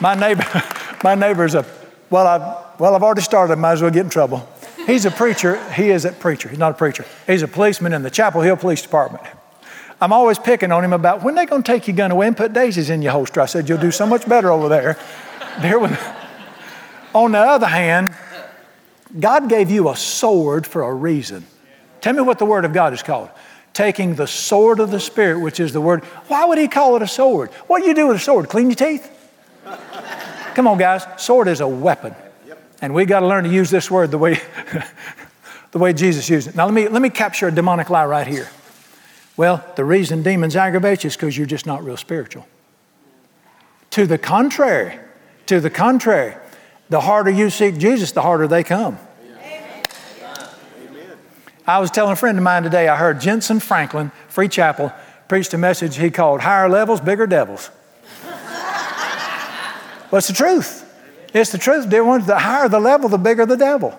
[0.00, 0.44] My neighbor,
[1.04, 1.64] my neighbor's a,
[2.08, 3.52] well, I, well, I've already started.
[3.52, 4.48] I might as well get in trouble.
[4.86, 5.62] He's a preacher.
[5.72, 6.48] He is a preacher.
[6.48, 7.04] He's not a preacher.
[7.26, 9.22] He's a policeman in the Chapel Hill Police Department.
[10.00, 12.36] I'm always picking on him about when they going to take your gun away and
[12.36, 13.42] put daisies in your holster.
[13.42, 14.98] I said, You'll do so much better over there.
[15.60, 16.00] there with,
[17.14, 18.14] on the other hand,
[19.18, 21.44] God gave you a sword for a reason.
[22.00, 23.30] Tell me what the Word of God is called.
[23.72, 26.04] Taking the sword of the Spirit, which is the Word.
[26.28, 27.50] Why would He call it a sword?
[27.66, 28.48] What do you do with a sword?
[28.48, 29.10] Clean your teeth?
[30.54, 31.06] Come on, guys.
[31.16, 32.14] Sword is a weapon.
[32.82, 34.40] And we got to learn to use this word the way,
[35.70, 36.56] the way Jesus used it.
[36.56, 38.48] Now, let me, let me capture a demonic lie right here.
[39.36, 42.46] Well, the reason demons aggravate you is because you're just not real spiritual.
[43.90, 44.98] To the contrary,
[45.46, 46.36] to the contrary,
[46.88, 48.98] the harder you seek Jesus, the harder they come.
[51.66, 54.92] I was telling a friend of mine today, I heard Jentezen Franklin, Free Chapel,
[55.28, 57.70] preached a message he called Higher Levels, Bigger Devils.
[60.10, 60.86] What's the truth?
[61.32, 62.26] It's the truth, dear ones.
[62.26, 63.98] The higher the level, the bigger the devil.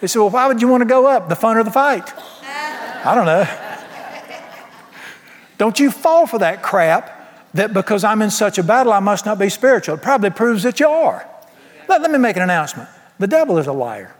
[0.00, 1.28] They said, Well, why would you want to go up?
[1.28, 2.12] The funner the fight.
[3.06, 3.46] I don't know.
[5.56, 7.20] Don't you fall for that crap
[7.54, 9.94] that because I'm in such a battle, I must not be spiritual.
[9.94, 11.28] It probably proves that you are.
[11.88, 12.88] Let, let me make an announcement.
[13.20, 14.16] The devil is a liar.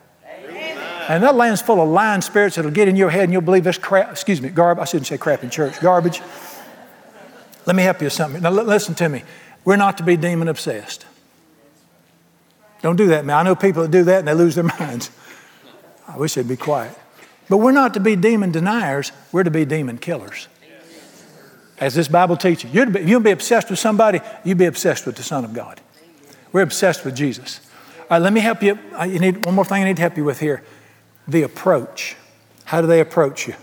[1.09, 3.64] And that land's full of lying spirits that'll get in your head and you'll believe
[3.64, 4.82] this crap, excuse me, garbage.
[4.82, 6.22] I shouldn't say crap in church, garbage.
[7.66, 8.42] Let me help you with something.
[8.42, 9.22] Now, listen to me.
[9.64, 11.07] We're not to be demon obsessed.
[12.82, 13.36] Don't do that, man.
[13.36, 15.11] I know people that do that and they lose their minds.
[16.07, 16.96] I wish they'd be quiet.
[17.48, 20.48] But we're not to be demon deniers, we're to be demon killers.
[21.78, 25.16] As this Bible teaches, you're be, you'll be obsessed with somebody, you be obsessed with
[25.16, 25.80] the Son of God.
[26.52, 27.61] We're obsessed with Jesus.
[27.98, 28.78] All right, let me help you.
[29.00, 30.62] You need one more thing I need to help you with here
[31.27, 32.16] the approach.
[32.64, 33.55] How do they approach you?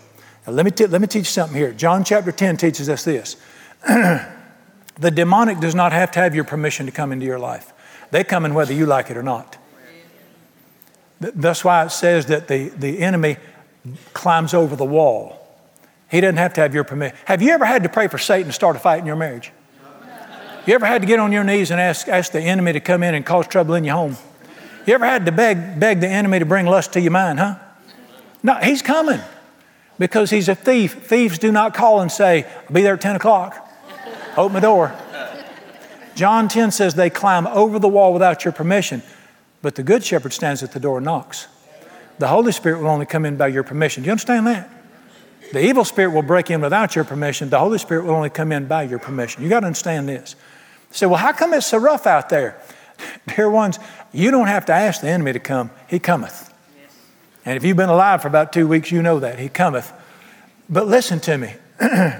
[0.46, 1.72] Now, let, me t- let me teach you something here.
[1.72, 3.38] John chapter 10 teaches us this
[3.88, 7.74] the demonic does not have to have your permission to come into your life.
[8.12, 9.58] They come in whether you like it or not.
[11.20, 13.38] That's why it says that the, the enemy
[14.14, 15.38] climbs over the wall.
[16.10, 17.16] He doesn't have to have your permission.
[17.26, 19.52] Have you ever had to pray for Satan to start a fight in your marriage?
[20.66, 23.02] You ever had to get on your knees and ask, ask the enemy to come
[23.02, 24.18] in and cause trouble in your home?
[24.86, 27.56] You ever had to beg, beg the enemy to bring lust to your mind, huh?
[28.44, 29.20] No, he's coming
[30.00, 31.06] because he's a thief.
[31.06, 33.70] Thieves do not call and say, I'll be there at 10 o'clock.
[34.36, 34.96] Open the door.
[36.16, 39.04] John 10 says they climb over the wall without your permission,
[39.62, 41.48] but the good shepherd stands at the door and knocks.
[42.18, 44.04] The Holy Spirit will only come in by your permission.
[44.04, 44.70] Do you understand that?
[45.52, 47.50] The evil spirit will break in without your permission.
[47.50, 49.44] The Holy Spirit will only come in by your permission.
[49.44, 50.36] You got to understand this.
[50.92, 52.62] say, well, how come it's so rough out there?
[53.36, 53.80] Dear ones,
[54.12, 55.72] you don't have to ask the enemy to come.
[55.88, 56.54] He cometh.
[57.46, 59.40] And if you've been alive for about two weeks, you know that.
[59.40, 59.92] He cometh.
[60.70, 61.54] But listen to me.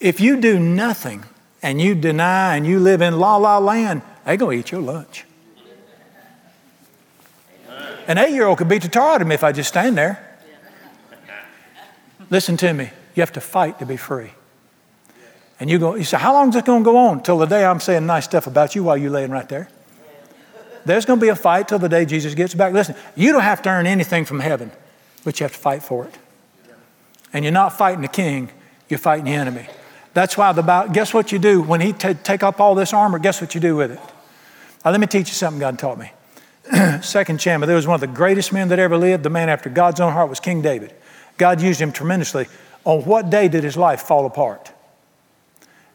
[0.00, 1.24] if you do nothing
[1.62, 4.82] and you deny and you live in la la land, they're going to eat your
[4.82, 5.24] lunch.
[8.06, 9.96] An eight year old could beat the tar out of me if I just stand
[9.96, 10.24] there.
[12.30, 12.90] Listen to me.
[13.14, 14.32] You have to fight to be free.
[15.60, 17.22] And you go, you say, how long is this going to go on?
[17.22, 19.68] Till the day I'm saying nice stuff about you while you're laying right there.
[20.84, 22.72] There's going to be a fight till the day Jesus gets back.
[22.72, 24.70] Listen, you don't have to earn anything from heaven,
[25.24, 26.14] but you have to fight for it.
[27.32, 28.50] And you're not fighting the king,
[28.88, 29.66] you're fighting the enemy.
[30.14, 32.92] That's why the Bible, guess what you do when he t- take up all this
[32.92, 33.18] armor?
[33.18, 34.00] Guess what you do with it?
[34.84, 36.10] Now, let me teach you something God taught me.
[37.02, 39.24] Second chamber, there was one of the greatest men that ever lived.
[39.24, 40.94] The man after God's own heart was King David.
[41.36, 42.46] God used him tremendously.
[42.84, 44.72] On what day did his life fall apart?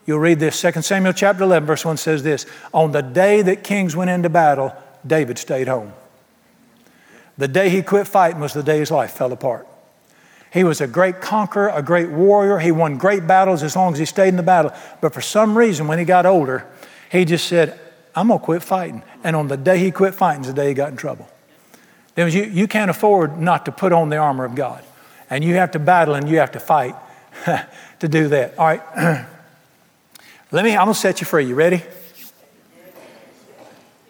[0.05, 0.59] You'll read this.
[0.59, 4.29] 2 Samuel chapter 11, verse 1 says this On the day that kings went into
[4.29, 4.75] battle,
[5.05, 5.93] David stayed home.
[7.37, 9.67] The day he quit fighting was the day his life fell apart.
[10.51, 12.59] He was a great conqueror, a great warrior.
[12.59, 14.71] He won great battles as long as he stayed in the battle.
[15.01, 16.67] But for some reason, when he got older,
[17.11, 17.79] he just said,
[18.15, 19.01] I'm going to quit fighting.
[19.23, 21.27] And on the day he quit fighting is the day he got in trouble.
[22.15, 24.83] You, you can't afford not to put on the armor of God.
[25.27, 26.95] And you have to battle and you have to fight
[27.99, 28.59] to do that.
[28.59, 29.25] All right.
[30.53, 31.45] Let me, I'm going to set you free.
[31.45, 31.81] You ready?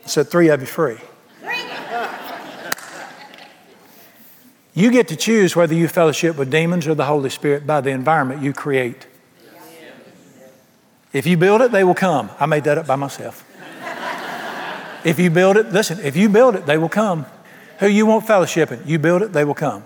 [0.06, 0.98] set three of you free.
[4.74, 7.92] You get to choose whether you fellowship with demons or the Holy Spirit by the
[7.92, 9.08] environment you create.
[11.14, 12.30] If you build it, they will come.
[12.38, 13.46] I made that up by myself.
[15.06, 17.26] if you build it, listen, if you build it, they will come.
[17.80, 19.86] Who you want fellowshipping, you build it, they will come.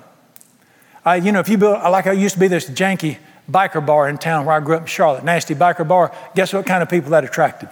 [1.05, 3.20] I, you know, if you build, like I used to be this janky
[3.50, 6.14] biker bar in town where I grew up in Charlotte, nasty biker bar.
[6.36, 7.70] Guess what kind of people that attracted?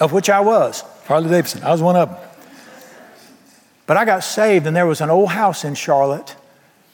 [0.00, 1.62] Of which I was, Harley Davidson.
[1.62, 2.18] I was one of them.
[3.86, 6.36] But I got saved, and there was an old house in Charlotte,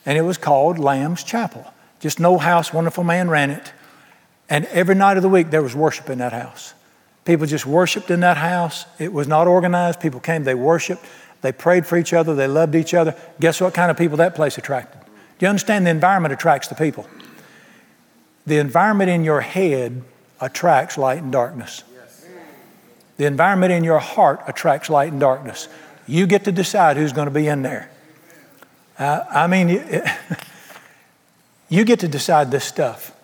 [0.06, 1.72] and it was called Lamb's Chapel.
[2.00, 3.72] Just an old house, wonderful man ran it.
[4.48, 6.74] And every night of the week, there was worship in that house.
[7.24, 8.86] People just worshiped in that house.
[8.98, 10.00] It was not organized.
[10.00, 11.04] People came, they worshiped,
[11.40, 13.16] they prayed for each other, they loved each other.
[13.40, 15.00] Guess what kind of people that place attracted?
[15.38, 17.08] Do you understand the environment attracts the people?
[18.46, 20.02] The environment in your head
[20.40, 21.82] attracts light and darkness.
[23.16, 25.68] The environment in your heart attracts light and darkness.
[26.06, 27.90] You get to decide who's going to be in there.
[28.98, 29.68] Uh, I mean,
[31.68, 33.14] you get to decide this stuff.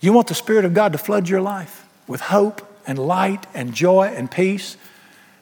[0.00, 3.74] You want the Spirit of God to flood your life with hope and light and
[3.74, 4.76] joy and peace.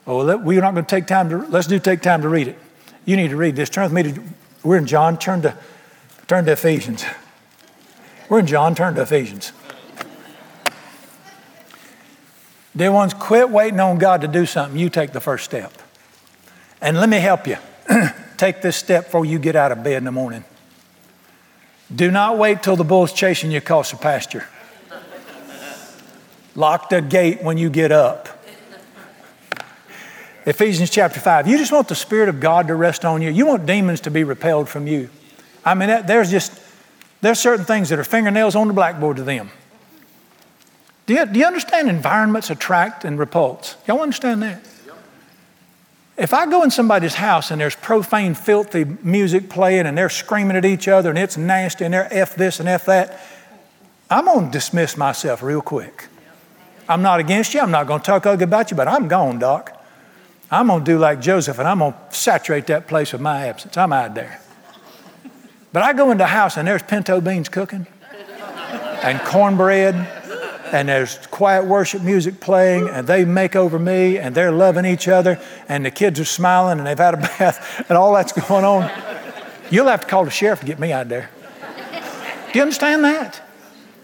[0.07, 2.59] Oh, we're not going to take time to, let's do take time to read it.
[3.05, 3.71] You need to read this.
[3.71, 4.23] Turn with me to,
[4.63, 5.57] we're in John, turn to,
[6.27, 7.05] turn to Ephesians.
[8.29, 9.53] We're in John, turn to Ephesians.
[12.77, 14.79] Dear ones, quit waiting on God to do something.
[14.79, 15.73] You take the first step.
[16.81, 17.57] And let me help you.
[18.37, 20.45] take this step before you get out of bed in the morning.
[21.95, 24.47] Do not wait till the bull's chasing you across the pasture.
[26.55, 28.29] Lock the gate when you get up.
[30.45, 31.49] Ephesians chapter 5.
[31.49, 33.31] You just want the Spirit of God to rest on you.
[33.31, 35.09] You want demons to be repelled from you.
[35.65, 36.53] I mean, there's just
[37.21, 39.51] there's certain things that are fingernails on the blackboard to them.
[41.07, 43.77] Do you, do you understand environments attract and repulse?
[43.87, 44.63] Y'all understand that?
[46.19, 50.57] If I go in somebody's house and there's profane, filthy music playing and they're screaming
[50.57, 53.21] at each other and it's nasty and they're F this and F that,
[54.11, 56.09] I'm going to dismiss myself real quick.
[56.89, 57.61] I'm not against you.
[57.61, 59.81] I'm not going to talk ugly about you, but I'm gone, Doc.
[60.51, 63.47] I'm going to do like Joseph and I'm going to saturate that place with my
[63.47, 63.77] absence.
[63.77, 64.41] I'm out there.
[65.73, 67.87] But I go into the house and there's pinto beans cooking
[69.03, 69.95] and cornbread
[70.73, 75.09] and there's quiet worship music playing and they make over me and they're loving each
[75.09, 78.65] other and the kids are smiling and they've had a bath and all that's going
[78.65, 78.91] on.
[79.71, 81.31] You'll have to call the sheriff to get me out of there.
[82.53, 83.43] Do you understand that?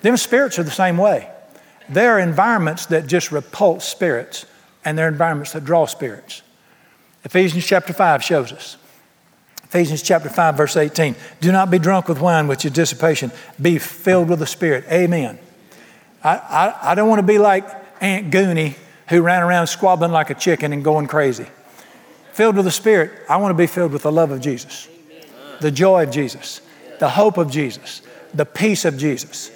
[0.03, 1.31] Them spirits are the same way.
[1.89, 4.45] There are environments that just repulse spirits
[4.85, 6.43] and there are environments that draw spirits.
[7.25, 8.77] Ephesians chapter 5 shows us.
[9.75, 11.17] Ephesians chapter 5, verse 18.
[11.41, 13.33] Do not be drunk with wine, which is dissipation.
[13.61, 14.85] Be filled with the Spirit.
[14.89, 15.37] Amen.
[16.23, 17.67] I, I, I don't want to be like
[18.01, 18.77] Aunt Goonie
[19.09, 21.47] who ran around squabbling like a chicken and going crazy.
[22.35, 24.89] Filled with the Spirit, I want to be filled with the love of Jesus,
[25.61, 26.61] the joy of Jesus,
[27.01, 28.01] the hope of Jesus,
[28.33, 29.51] the peace of Jesus.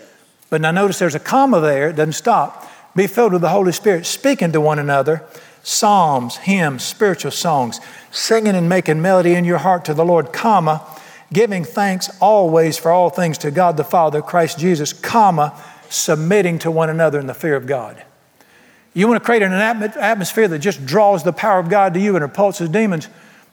[0.50, 2.68] But now notice there's a comma there, it doesn't stop.
[2.96, 5.24] Be filled with the Holy Spirit, speaking to one another
[5.68, 7.78] psalms, hymns, spiritual songs,
[8.10, 10.82] singing and making melody in your heart to the Lord, comma,
[11.30, 15.54] giving thanks always for all things to God the Father, Christ Jesus, comma,
[15.90, 18.02] submitting to one another in the fear of God.
[18.94, 22.16] You want to create an atmosphere that just draws the power of God to you
[22.16, 23.08] and repulses demons.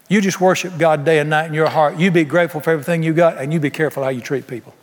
[0.07, 1.97] You just worship God day and night in your heart.
[1.97, 4.73] You be grateful for everything you got, and you be careful how you treat people.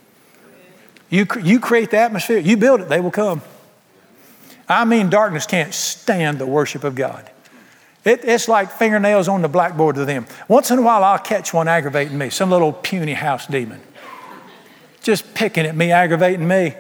[1.09, 3.41] You, you create the atmosphere, you build it, they will come.
[4.73, 7.31] I mean, darkness can't stand the worship of God.
[8.05, 10.27] It, it's like fingernails on the blackboard to them.
[10.49, 13.81] Once in a while, I'll catch one aggravating me, some little puny house demon,
[15.03, 16.75] just picking at me, aggravating me.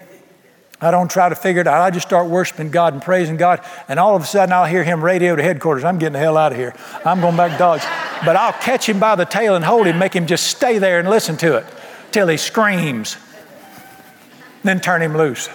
[0.80, 1.80] I don't try to figure it out.
[1.80, 3.64] I just start worshiping God and praising God.
[3.86, 5.84] And all of a sudden, I'll hear him radio to headquarters.
[5.84, 6.74] I'm getting the hell out of here.
[7.04, 7.82] I'm going back to Dodge.
[8.24, 10.98] But I'll catch him by the tail and hold him, make him just stay there
[10.98, 11.66] and listen to it
[12.10, 13.16] till he screams.
[14.64, 15.48] Then turn him loose.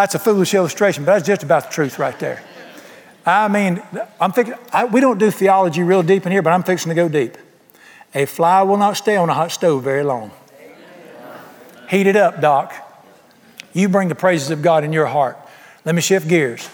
[0.00, 2.42] That's a foolish illustration, but that's just about the truth right there.
[3.26, 3.82] I mean,
[4.18, 6.94] I'm thinking, I, we don't do theology real deep in here, but I'm fixing to
[6.94, 7.36] go deep.
[8.14, 10.30] A fly will not stay on a hot stove very long.
[11.90, 12.72] Heat it up, Doc.
[13.74, 15.36] You bring the praises of God in your heart.
[15.84, 16.70] Let me shift gears.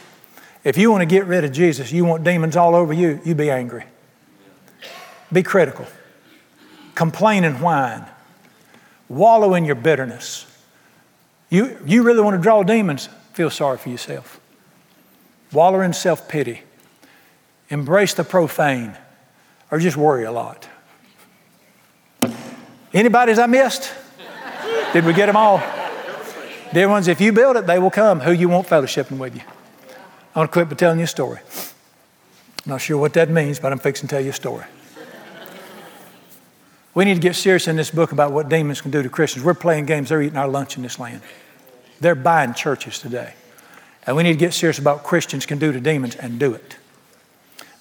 [0.62, 3.34] If you want to get rid of Jesus, you want demons all over you, you
[3.34, 3.86] be angry.
[5.32, 5.86] Be critical.
[6.94, 8.06] Complain and whine.
[9.08, 10.45] Wallow in your bitterness.
[11.48, 13.08] You, you really want to draw demons?
[13.32, 14.40] Feel sorry for yourself.
[15.52, 16.62] Waller in self pity.
[17.68, 18.96] Embrace the profane,
[19.70, 20.68] or just worry a lot.
[22.92, 23.92] Anybody's I missed?
[24.92, 25.62] Did we get them all?
[26.72, 28.20] Dear ones, if you build it, they will come.
[28.20, 29.42] Who you want fellowshipping with you?
[30.34, 31.40] I want to quit by telling you a story.
[32.64, 34.64] Not sure what that means, but I'm fixing to tell you a story.
[36.96, 39.44] We need to get serious in this book about what demons can do to Christians.
[39.44, 41.20] We're playing games, they're eating our lunch in this land.
[42.00, 43.34] They're buying churches today.
[44.06, 46.54] And we need to get serious about what Christians can do to demons and do
[46.54, 46.78] it.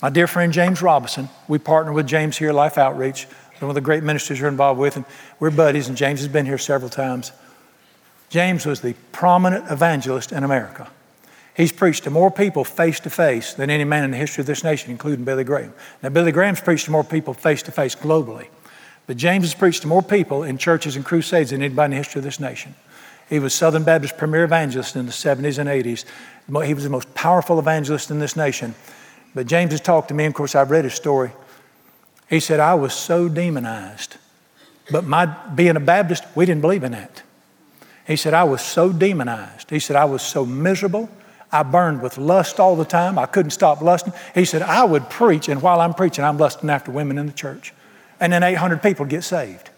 [0.01, 3.25] My dear friend James Robison, we partner with James here at Life Outreach,
[3.59, 5.05] one of the great ministers you're involved with, and
[5.39, 7.31] we're buddies, and James has been here several times.
[8.27, 10.89] James was the prominent evangelist in America.
[11.55, 14.47] He's preached to more people face to face than any man in the history of
[14.47, 15.73] this nation, including Billy Graham.
[16.03, 18.47] Now, Billy Graham's preached to more people face to face globally,
[19.07, 21.97] but James has preached to more people in churches and crusades than anybody in the
[21.97, 22.75] history of this nation.
[23.29, 26.05] He was Southern Baptist premier evangelist in the 70s and 80s.
[26.65, 28.75] He was the most powerful evangelist in this nation.
[29.33, 31.31] But James has talked to me, and of course, I've read his story.
[32.29, 34.17] He said, I was so demonized.
[34.91, 37.23] But my being a Baptist, we didn't believe in that.
[38.07, 39.69] He said, I was so demonized.
[39.69, 41.09] He said, I was so miserable.
[41.51, 43.17] I burned with lust all the time.
[43.17, 44.13] I couldn't stop lusting.
[44.33, 47.33] He said, I would preach, and while I'm preaching, I'm lusting after women in the
[47.33, 47.73] church.
[48.19, 49.69] And then 800 people get saved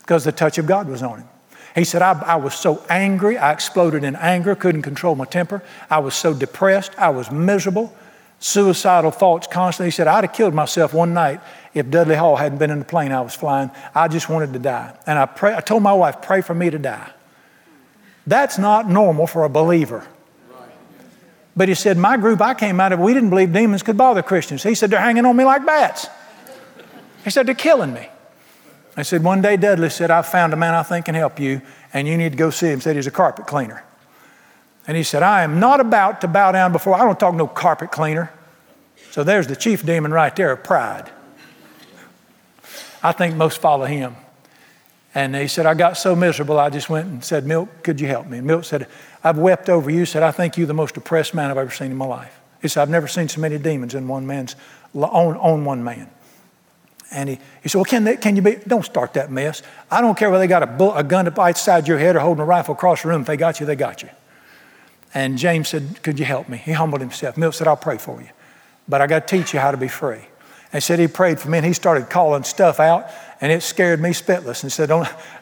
[0.00, 1.28] because the touch of God was on him.
[1.74, 3.38] He said, I, I, was so angry.
[3.38, 5.62] I exploded in anger, couldn't control my temper.
[5.88, 6.92] I was so depressed.
[6.98, 7.94] I was miserable.
[8.40, 9.88] Suicidal thoughts constantly.
[9.88, 11.40] He said, I'd have killed myself one night
[11.72, 13.70] if Dudley Hall hadn't been in the plane I was flying.
[13.94, 14.96] I just wanted to die.
[15.06, 17.10] And I, pray, I told my wife, pray for me to die.
[18.26, 20.06] That's not normal for a believer.
[21.56, 24.22] But he said, My group I came out of, we didn't believe demons could bother
[24.22, 24.62] Christians.
[24.62, 26.08] He said, They're hanging on me like bats.
[27.24, 28.08] He said, They're killing me.
[28.96, 31.62] I said, One day Dudley said, I found a man I think can help you,
[31.92, 32.78] and you need to go see him.
[32.78, 33.84] He said, He's a carpet cleaner.
[34.86, 37.46] And he said, I am not about to bow down before, I don't talk no
[37.46, 38.32] carpet cleaner.
[39.10, 41.10] So there's the chief demon right there of pride.
[43.02, 44.14] I think most follow him.
[45.14, 48.06] And he said, I got so miserable, I just went and said, Milt, could you
[48.06, 48.38] help me?
[48.38, 48.86] And Milt said,
[49.24, 50.06] I've wept over you.
[50.06, 52.38] Said, I think you're the most depressed man I've ever seen in my life.
[52.62, 54.54] He said, I've never seen so many demons in one man's,
[54.94, 56.08] on, on one man.
[57.10, 59.62] And he, he said, Well, can, they, can you be, don't start that mess.
[59.90, 62.20] I don't care whether they got a, bull, a gun up outside your head or
[62.20, 63.22] holding a rifle across the room.
[63.22, 64.08] If they got you, they got you.
[65.12, 66.58] And James said, Could you help me?
[66.58, 67.36] He humbled himself.
[67.36, 68.28] Milt said, I'll pray for you.
[68.88, 70.20] But I got to teach you how to be free.
[70.72, 73.08] And he said he prayed for me and he started calling stuff out
[73.40, 74.62] and it scared me spitless.
[74.62, 74.90] And said,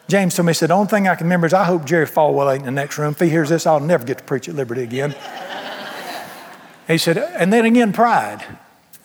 [0.07, 2.07] James told me, he said, the only thing I can remember is I hope Jerry
[2.07, 3.11] Falwell ain't in the next room.
[3.11, 5.15] If he hears this, I'll never get to preach at Liberty again.
[6.87, 8.43] he said, and then again, pride.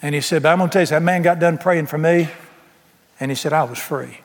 [0.00, 1.98] And he said, but I'm going to tell you, that man got done praying for
[1.98, 2.28] me,
[3.24, 4.18] and he said, I was free.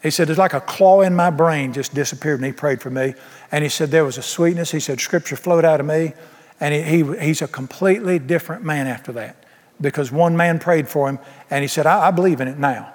[0.00, 2.88] He said, it's like a claw in my brain just disappeared and he prayed for
[2.88, 3.14] me.
[3.50, 4.70] And he said, there was a sweetness.
[4.70, 6.12] He said, scripture flowed out of me.
[6.60, 9.44] And he, he he's a completely different man after that
[9.80, 11.18] because one man prayed for him.
[11.50, 12.92] And he said, I, I believe in it now.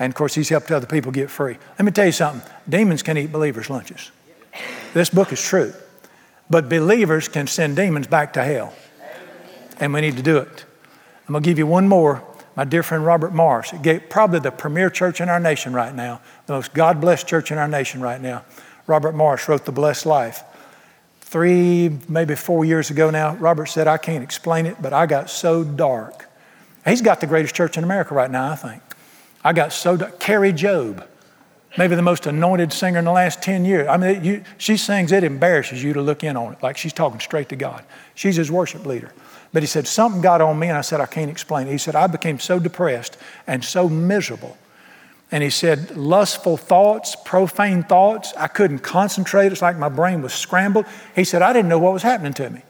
[0.00, 1.56] And of course, he's helped other people get free.
[1.78, 4.10] Let me tell you something demons can eat believers' lunches.
[4.92, 5.72] This book is true.
[6.50, 8.74] But believers can send demons back to hell.
[9.78, 10.64] And we need to do it.
[11.28, 12.24] I'm going to give you one more.
[12.56, 13.72] My dear friend Robert Morris,
[14.08, 17.58] probably the premier church in our nation right now, the most God blessed church in
[17.58, 18.44] our nation right now.
[18.86, 20.42] Robert Morris wrote The Blessed Life.
[21.20, 25.28] Three, maybe four years ago now, Robert said, I can't explain it, but I got
[25.28, 26.30] so dark.
[26.86, 28.82] He's got the greatest church in America right now, I think.
[29.44, 31.04] I got so, Kari Jobe,
[31.76, 33.88] maybe the most anointed singer in the last 10 years.
[33.88, 36.92] I mean, you, she sings, it embarrasses you to look in on it, like she's
[36.92, 37.84] talking straight to God.
[38.14, 39.12] She's his worship leader.
[39.52, 41.72] But he said, something got on me, and I said, I can't explain it.
[41.72, 43.16] He said, I became so depressed
[43.46, 44.56] and so miserable.
[45.30, 48.32] And he said, lustful thoughts, profane thoughts.
[48.36, 49.50] I couldn't concentrate.
[49.50, 50.86] It's like my brain was scrambled.
[51.14, 52.62] He said, I didn't know what was happening to me.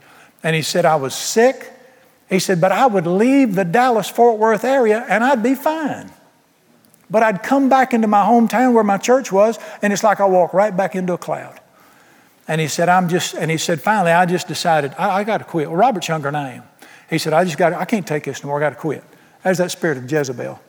[0.43, 1.73] And he said, I was sick.
[2.29, 6.11] He said, but I would leave the Dallas Fort Worth area and I'd be fine.
[7.09, 10.27] But I'd come back into my hometown where my church was, and it's like I
[10.27, 11.61] walk right back into a cloud.
[12.49, 15.39] And he said, I'm just, and he said, finally, I just decided, I, I got
[15.39, 15.69] to quit.
[15.69, 16.63] Well, Robert's younger than I am.
[17.11, 18.59] He said, I just got, I can't take this anymore.
[18.59, 19.05] I got to quit.
[19.43, 20.61] There's that spirit of Jezebel.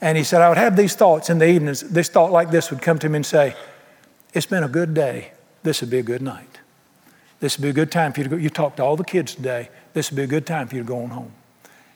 [0.00, 1.80] And he said, I would have these thoughts in the evenings.
[1.80, 3.56] This thought like this would come to me and say,
[4.32, 5.32] It's been a good day.
[5.62, 6.58] This would be a good night.
[7.40, 8.36] This would be a good time for you to go.
[8.36, 9.70] You talked to all the kids today.
[9.92, 11.32] This would be a good time for you to go on home.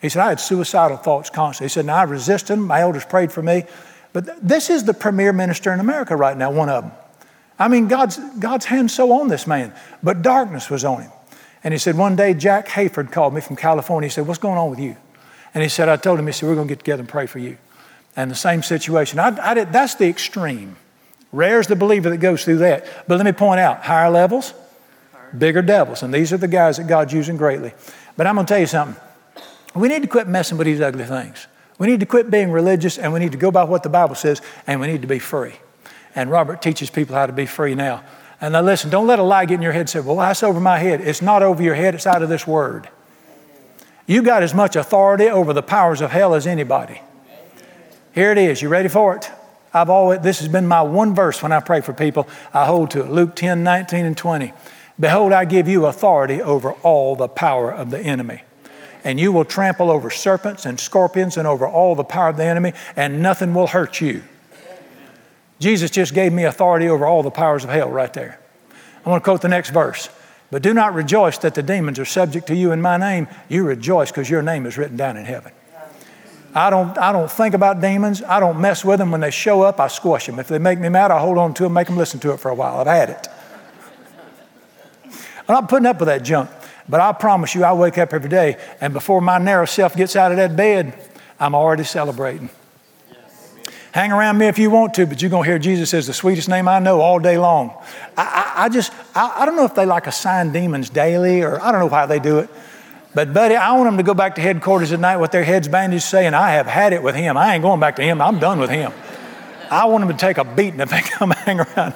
[0.00, 1.66] He said, I had suicidal thoughts constantly.
[1.66, 2.66] He said, Now I resisted them.
[2.66, 3.64] My elders prayed for me.
[4.12, 6.92] But th- this is the premier minister in America right now, one of them.
[7.58, 11.10] I mean, God's, God's hand so on this man, but darkness was on him.
[11.64, 14.08] And he said, One day, Jack Hayford called me from California.
[14.08, 14.96] He said, What's going on with you?
[15.54, 17.26] And he said, I told him, he said, We're going to get together and pray
[17.26, 17.58] for you.
[18.14, 19.18] And the same situation.
[19.18, 20.76] I, I did, that's the extreme.
[21.32, 22.86] Rare's the believer that goes through that.
[23.06, 24.54] But let me point out higher levels,
[25.36, 26.02] bigger devils.
[26.02, 27.72] And these are the guys that God's using greatly.
[28.16, 29.00] But I'm going to tell you something.
[29.74, 31.46] We need to quit messing with these ugly things.
[31.78, 34.14] We need to quit being religious and we need to go by what the Bible
[34.14, 35.54] says and we need to be free.
[36.14, 38.02] And Robert teaches people how to be free now.
[38.40, 40.42] And now listen, don't let a lie get in your head and say, well, that's
[40.42, 41.00] over my head.
[41.00, 42.88] It's not over your head, it's out of this word.
[44.06, 47.00] You got as much authority over the powers of hell as anybody.
[48.14, 48.62] Here it is.
[48.62, 49.30] You ready for it?
[49.72, 52.26] I've always, this has been my one verse when I pray for people.
[52.54, 53.10] I hold to it.
[53.10, 54.52] Luke 10, 19, and 20.
[54.98, 58.42] Behold, I give you authority over all the power of the enemy.
[59.08, 62.44] And you will trample over serpents and scorpions and over all the power of the
[62.44, 64.22] enemy, and nothing will hurt you.
[65.60, 68.38] Jesus just gave me authority over all the powers of hell right there.
[69.06, 70.10] I want to quote the next verse.
[70.50, 73.28] But do not rejoice that the demons are subject to you in my name.
[73.48, 75.52] You rejoice because your name is written down in heaven.
[76.54, 78.22] I don't, I don't think about demons.
[78.22, 79.10] I don't mess with them.
[79.10, 80.38] When they show up, I squash them.
[80.38, 82.40] If they make me mad, I hold on to them, make them listen to it
[82.40, 82.76] for a while.
[82.76, 83.28] I've had it.
[85.48, 86.50] I'm not putting up with that junk.
[86.88, 90.16] But I promise you, I wake up every day, and before my narrow self gets
[90.16, 90.94] out of that bed,
[91.38, 92.50] I'm already celebrating.
[93.92, 96.12] Hang around me if you want to, but you're going to hear Jesus says the
[96.12, 97.70] sweetest name I know all day long.
[98.16, 101.60] I, I, I just, I, I, don't know if they like assign demons daily or
[101.60, 102.50] I don't know how they do it.
[103.14, 105.66] But, buddy, I want them to go back to headquarters at night with their heads
[105.68, 107.36] bandaged saying, I have had it with him.
[107.38, 108.20] I ain't going back to him.
[108.20, 108.92] I'm done with him.
[109.70, 111.94] I want them to take a beating if they come hang around.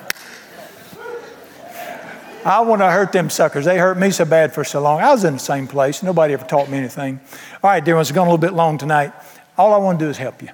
[2.45, 3.64] I want to hurt them suckers.
[3.64, 5.01] They hurt me so bad for so long.
[5.01, 6.03] I was in the same place.
[6.03, 7.20] Nobody ever taught me anything.
[7.62, 9.12] All right, dear ones, it's gone a little bit long tonight.
[9.57, 10.49] All I want to do is help you.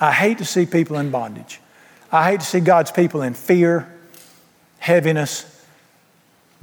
[0.00, 1.60] I hate to see people in bondage.
[2.10, 3.92] I hate to see God's people in fear,
[4.80, 5.64] heaviness,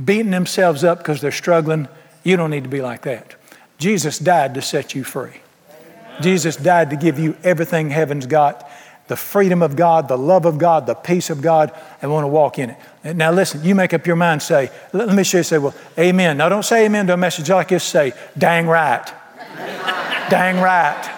[0.03, 1.87] beating themselves up because they're struggling.
[2.23, 3.35] You don't need to be like that.
[3.77, 5.41] Jesus died to set you free.
[6.19, 8.69] Jesus died to give you everything heaven's got
[9.07, 12.27] the freedom of God, the love of God, the peace of God, and want to
[12.27, 13.15] walk in it.
[13.15, 16.37] Now, listen, you make up your mind, say, let me show you, say, well, amen.
[16.37, 19.05] Now, don't say amen to a message like this, say, dang right.
[20.29, 21.13] dang right.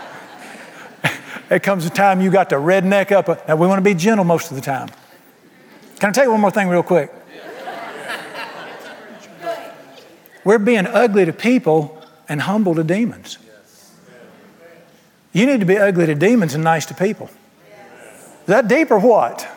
[1.49, 3.27] It comes a time you got to redneck up.
[3.27, 4.87] Uh, now, we want to be gentle most of the time.
[5.99, 7.11] Can I tell you one more thing, real quick?
[10.43, 13.39] We're being ugly to people and humble to demons.
[15.33, 17.29] You need to be ugly to demons and nice to people.
[18.49, 19.47] Is that deep or what?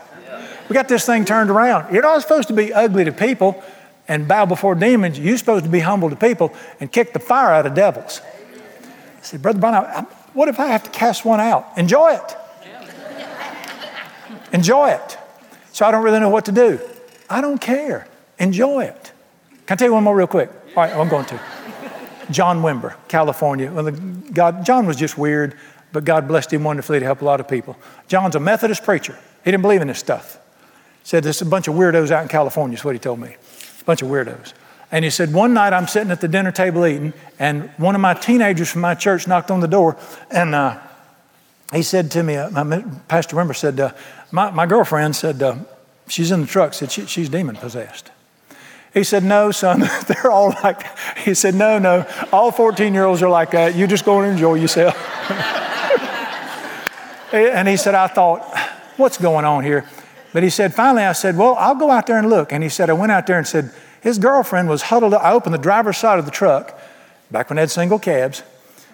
[0.69, 1.95] We got this thing turned around.
[1.95, 3.65] You're not supposed to be ugly to people
[4.07, 5.19] and bow before demons.
[5.19, 8.21] You're supposed to be humble to people and kick the fire out of devils.
[8.23, 11.69] I said, Brother Brown, what if I have to cast one out?
[11.79, 12.37] Enjoy it.
[14.53, 15.17] Enjoy it.
[15.73, 16.79] So I don't really know what to do.
[17.31, 18.07] I don't care.
[18.39, 19.13] Enjoy it.
[19.65, 20.51] Can I tell you one more real quick?
[20.77, 21.41] All right, I'm going to.
[22.31, 23.71] John Wimber, California.
[24.35, 25.57] God, John was just weird,
[25.93, 27.77] but God blessed him wonderfully to help a lot of people.
[28.09, 29.19] John's a Methodist preacher.
[29.45, 30.39] He didn't believe in this stuff.
[31.05, 33.35] Said there's a bunch of weirdos out in California, is what he told me.
[33.81, 34.53] A bunch of weirdos.
[34.91, 38.01] And he said, One night I'm sitting at the dinner table eating, and one of
[38.01, 39.97] my teenagers from my church knocked on the door,
[40.31, 40.79] and uh,
[41.73, 43.93] he said to me, uh, my, Pastor Wimber said, uh,
[44.31, 45.57] my, my, girlfriend said, uh,
[46.09, 48.11] She's in the truck, said, she, She's demon possessed.
[48.93, 50.87] He said, No, son, they're all like,
[51.19, 53.75] he said, No, no, all 14 year olds are like that.
[53.75, 54.95] You just go and enjoy yourself.
[57.33, 58.43] and he said, I thought,
[58.97, 59.87] What's going on here?
[60.33, 62.53] But he said, Finally, I said, Well, I'll go out there and look.
[62.53, 63.73] And he said, I went out there and said,
[64.03, 65.23] his girlfriend was huddled up.
[65.23, 66.79] I opened the driver's side of the truck,
[67.31, 68.43] back when they had single cabs,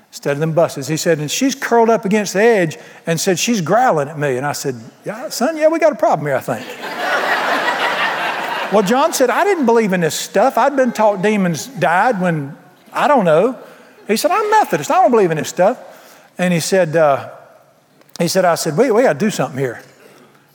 [0.08, 0.86] instead of them buses.
[0.86, 2.76] He said, and she's curled up against the edge
[3.06, 4.36] and said, she's growling at me.
[4.36, 6.66] And I said, yeah, son, yeah, we got a problem here, I think.
[8.72, 10.58] well, John said, I didn't believe in this stuff.
[10.58, 12.54] I'd been taught demons died when,
[12.92, 13.58] I don't know.
[14.06, 14.90] He said, I'm Methodist.
[14.90, 16.30] I don't believe in this stuff.
[16.36, 17.30] And he said, uh,
[18.18, 19.82] he said, I said, we, we got to do something here.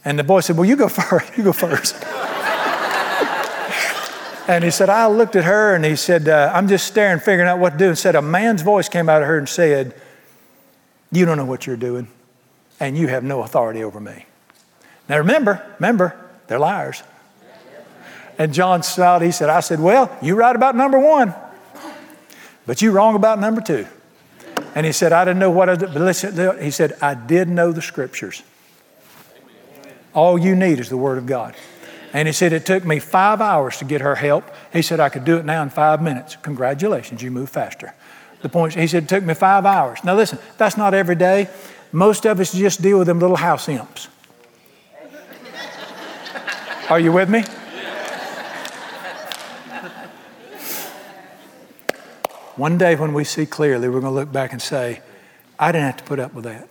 [0.05, 1.37] And the boy said, well, you go first.
[1.37, 1.95] You go first.
[4.47, 7.47] And he said, I looked at her and he said, uh, I'm just staring, figuring
[7.47, 7.87] out what to do.
[7.87, 9.95] And said, A man's voice came out of her and said,
[11.11, 12.09] You don't know what you're doing,
[12.79, 14.25] and you have no authority over me.
[15.07, 17.03] Now remember, remember, they're liars.
[18.37, 19.21] And John smiled.
[19.21, 21.33] He said, I said, Well, you're right about number one,
[22.65, 23.87] but you're wrong about number two.
[24.75, 25.93] And he said, I didn't know what I did.
[25.93, 28.43] But listen, he said, I did know the scriptures.
[30.13, 31.55] All you need is the Word of God.
[32.13, 34.45] And he said, It took me five hours to get her help.
[34.71, 36.35] He said, I could do it now in five minutes.
[36.37, 37.93] Congratulations, you move faster.
[38.43, 40.03] The point, he said, it took me five hours.
[40.03, 41.47] Now listen, that's not every day.
[41.93, 44.09] Most of us just deal with them little house imps.
[46.89, 47.45] Are you with me?
[52.55, 55.01] One day when we see clearly, we're going to look back and say,
[55.57, 56.67] I didn't have to put up with that.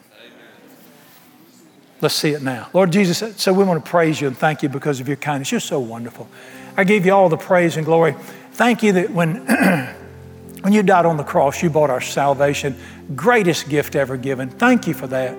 [2.00, 2.68] Let's see it now.
[2.72, 5.52] Lord Jesus, so we want to praise you and thank you because of your kindness.
[5.52, 6.28] You're so wonderful.
[6.76, 8.16] I give you all the praise and glory.
[8.52, 9.46] Thank you that when,
[10.62, 12.76] when you died on the cross, you bought our salvation,
[13.14, 14.50] greatest gift ever given.
[14.50, 15.36] Thank you for that.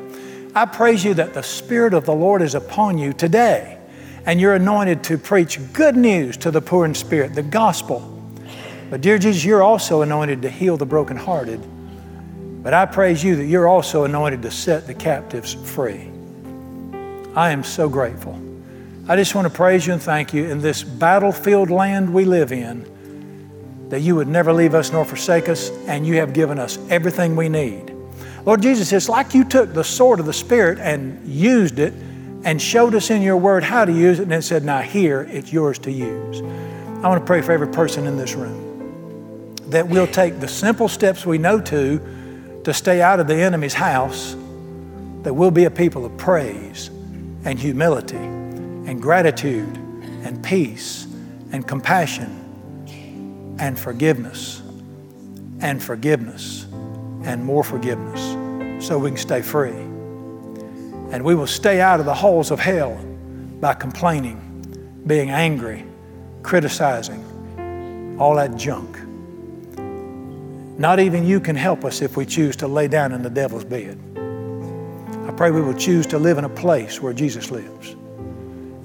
[0.56, 3.78] I praise you that the Spirit of the Lord is upon you today,
[4.26, 8.13] and you're anointed to preach good news to the poor in spirit, the gospel.
[8.94, 11.60] But, dear Jesus, you're also anointed to heal the brokenhearted.
[12.62, 16.12] But I praise you that you're also anointed to set the captives free.
[17.34, 18.40] I am so grateful.
[19.08, 22.52] I just want to praise you and thank you in this battlefield land we live
[22.52, 26.78] in that you would never leave us nor forsake us, and you have given us
[26.92, 27.96] everything we need.
[28.46, 31.96] Lord Jesus, it's like you took the sword of the Spirit and used it
[32.44, 35.28] and showed us in your word how to use it, and then said, Now here,
[35.32, 36.42] it's yours to use.
[37.04, 38.73] I want to pray for every person in this room
[39.74, 42.00] that we'll take the simple steps we know to
[42.64, 44.36] to stay out of the enemy's house,
[45.24, 46.90] that we'll be a people of praise
[47.44, 49.78] and humility and gratitude
[50.24, 51.06] and peace
[51.52, 52.40] and compassion
[53.60, 54.62] and forgiveness
[55.60, 56.66] and forgiveness
[57.24, 59.72] and more forgiveness so we can stay free.
[61.12, 62.96] And we will stay out of the halls of hell
[63.60, 64.40] by complaining,
[65.06, 65.86] being angry,
[66.44, 69.03] criticizing, all that junk.
[70.78, 73.64] Not even you can help us if we choose to lay down in the devil's
[73.64, 74.00] bed.
[75.28, 77.96] I pray we will choose to live in a place where Jesus lives.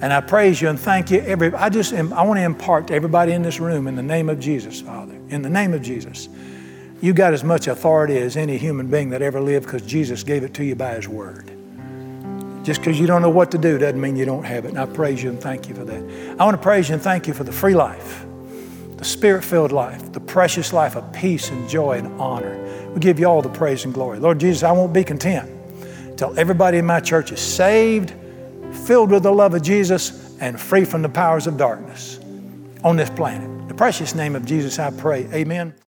[0.00, 1.20] And I praise you and thank you.
[1.20, 4.28] Every, I just I want to impart to everybody in this room in the name
[4.28, 5.14] of Jesus, Father.
[5.28, 6.28] In the name of Jesus.
[7.00, 10.42] You got as much authority as any human being that ever lived because Jesus gave
[10.42, 11.50] it to you by His Word.
[12.64, 14.70] Just because you don't know what to do doesn't mean you don't have it.
[14.70, 16.36] And I praise you and thank you for that.
[16.38, 18.24] I want to praise you and thank you for the free life,
[18.98, 22.56] the spirit filled life, the precious life of peace and joy and honor.
[22.92, 24.18] We give you all the praise and glory.
[24.18, 25.48] Lord Jesus, I won't be content
[26.06, 28.12] until everybody in my church is saved,
[28.86, 32.18] filled with the love of Jesus, and free from the powers of darkness
[32.82, 33.48] on this planet.
[33.48, 35.28] In the precious name of Jesus, I pray.
[35.32, 35.74] Amen.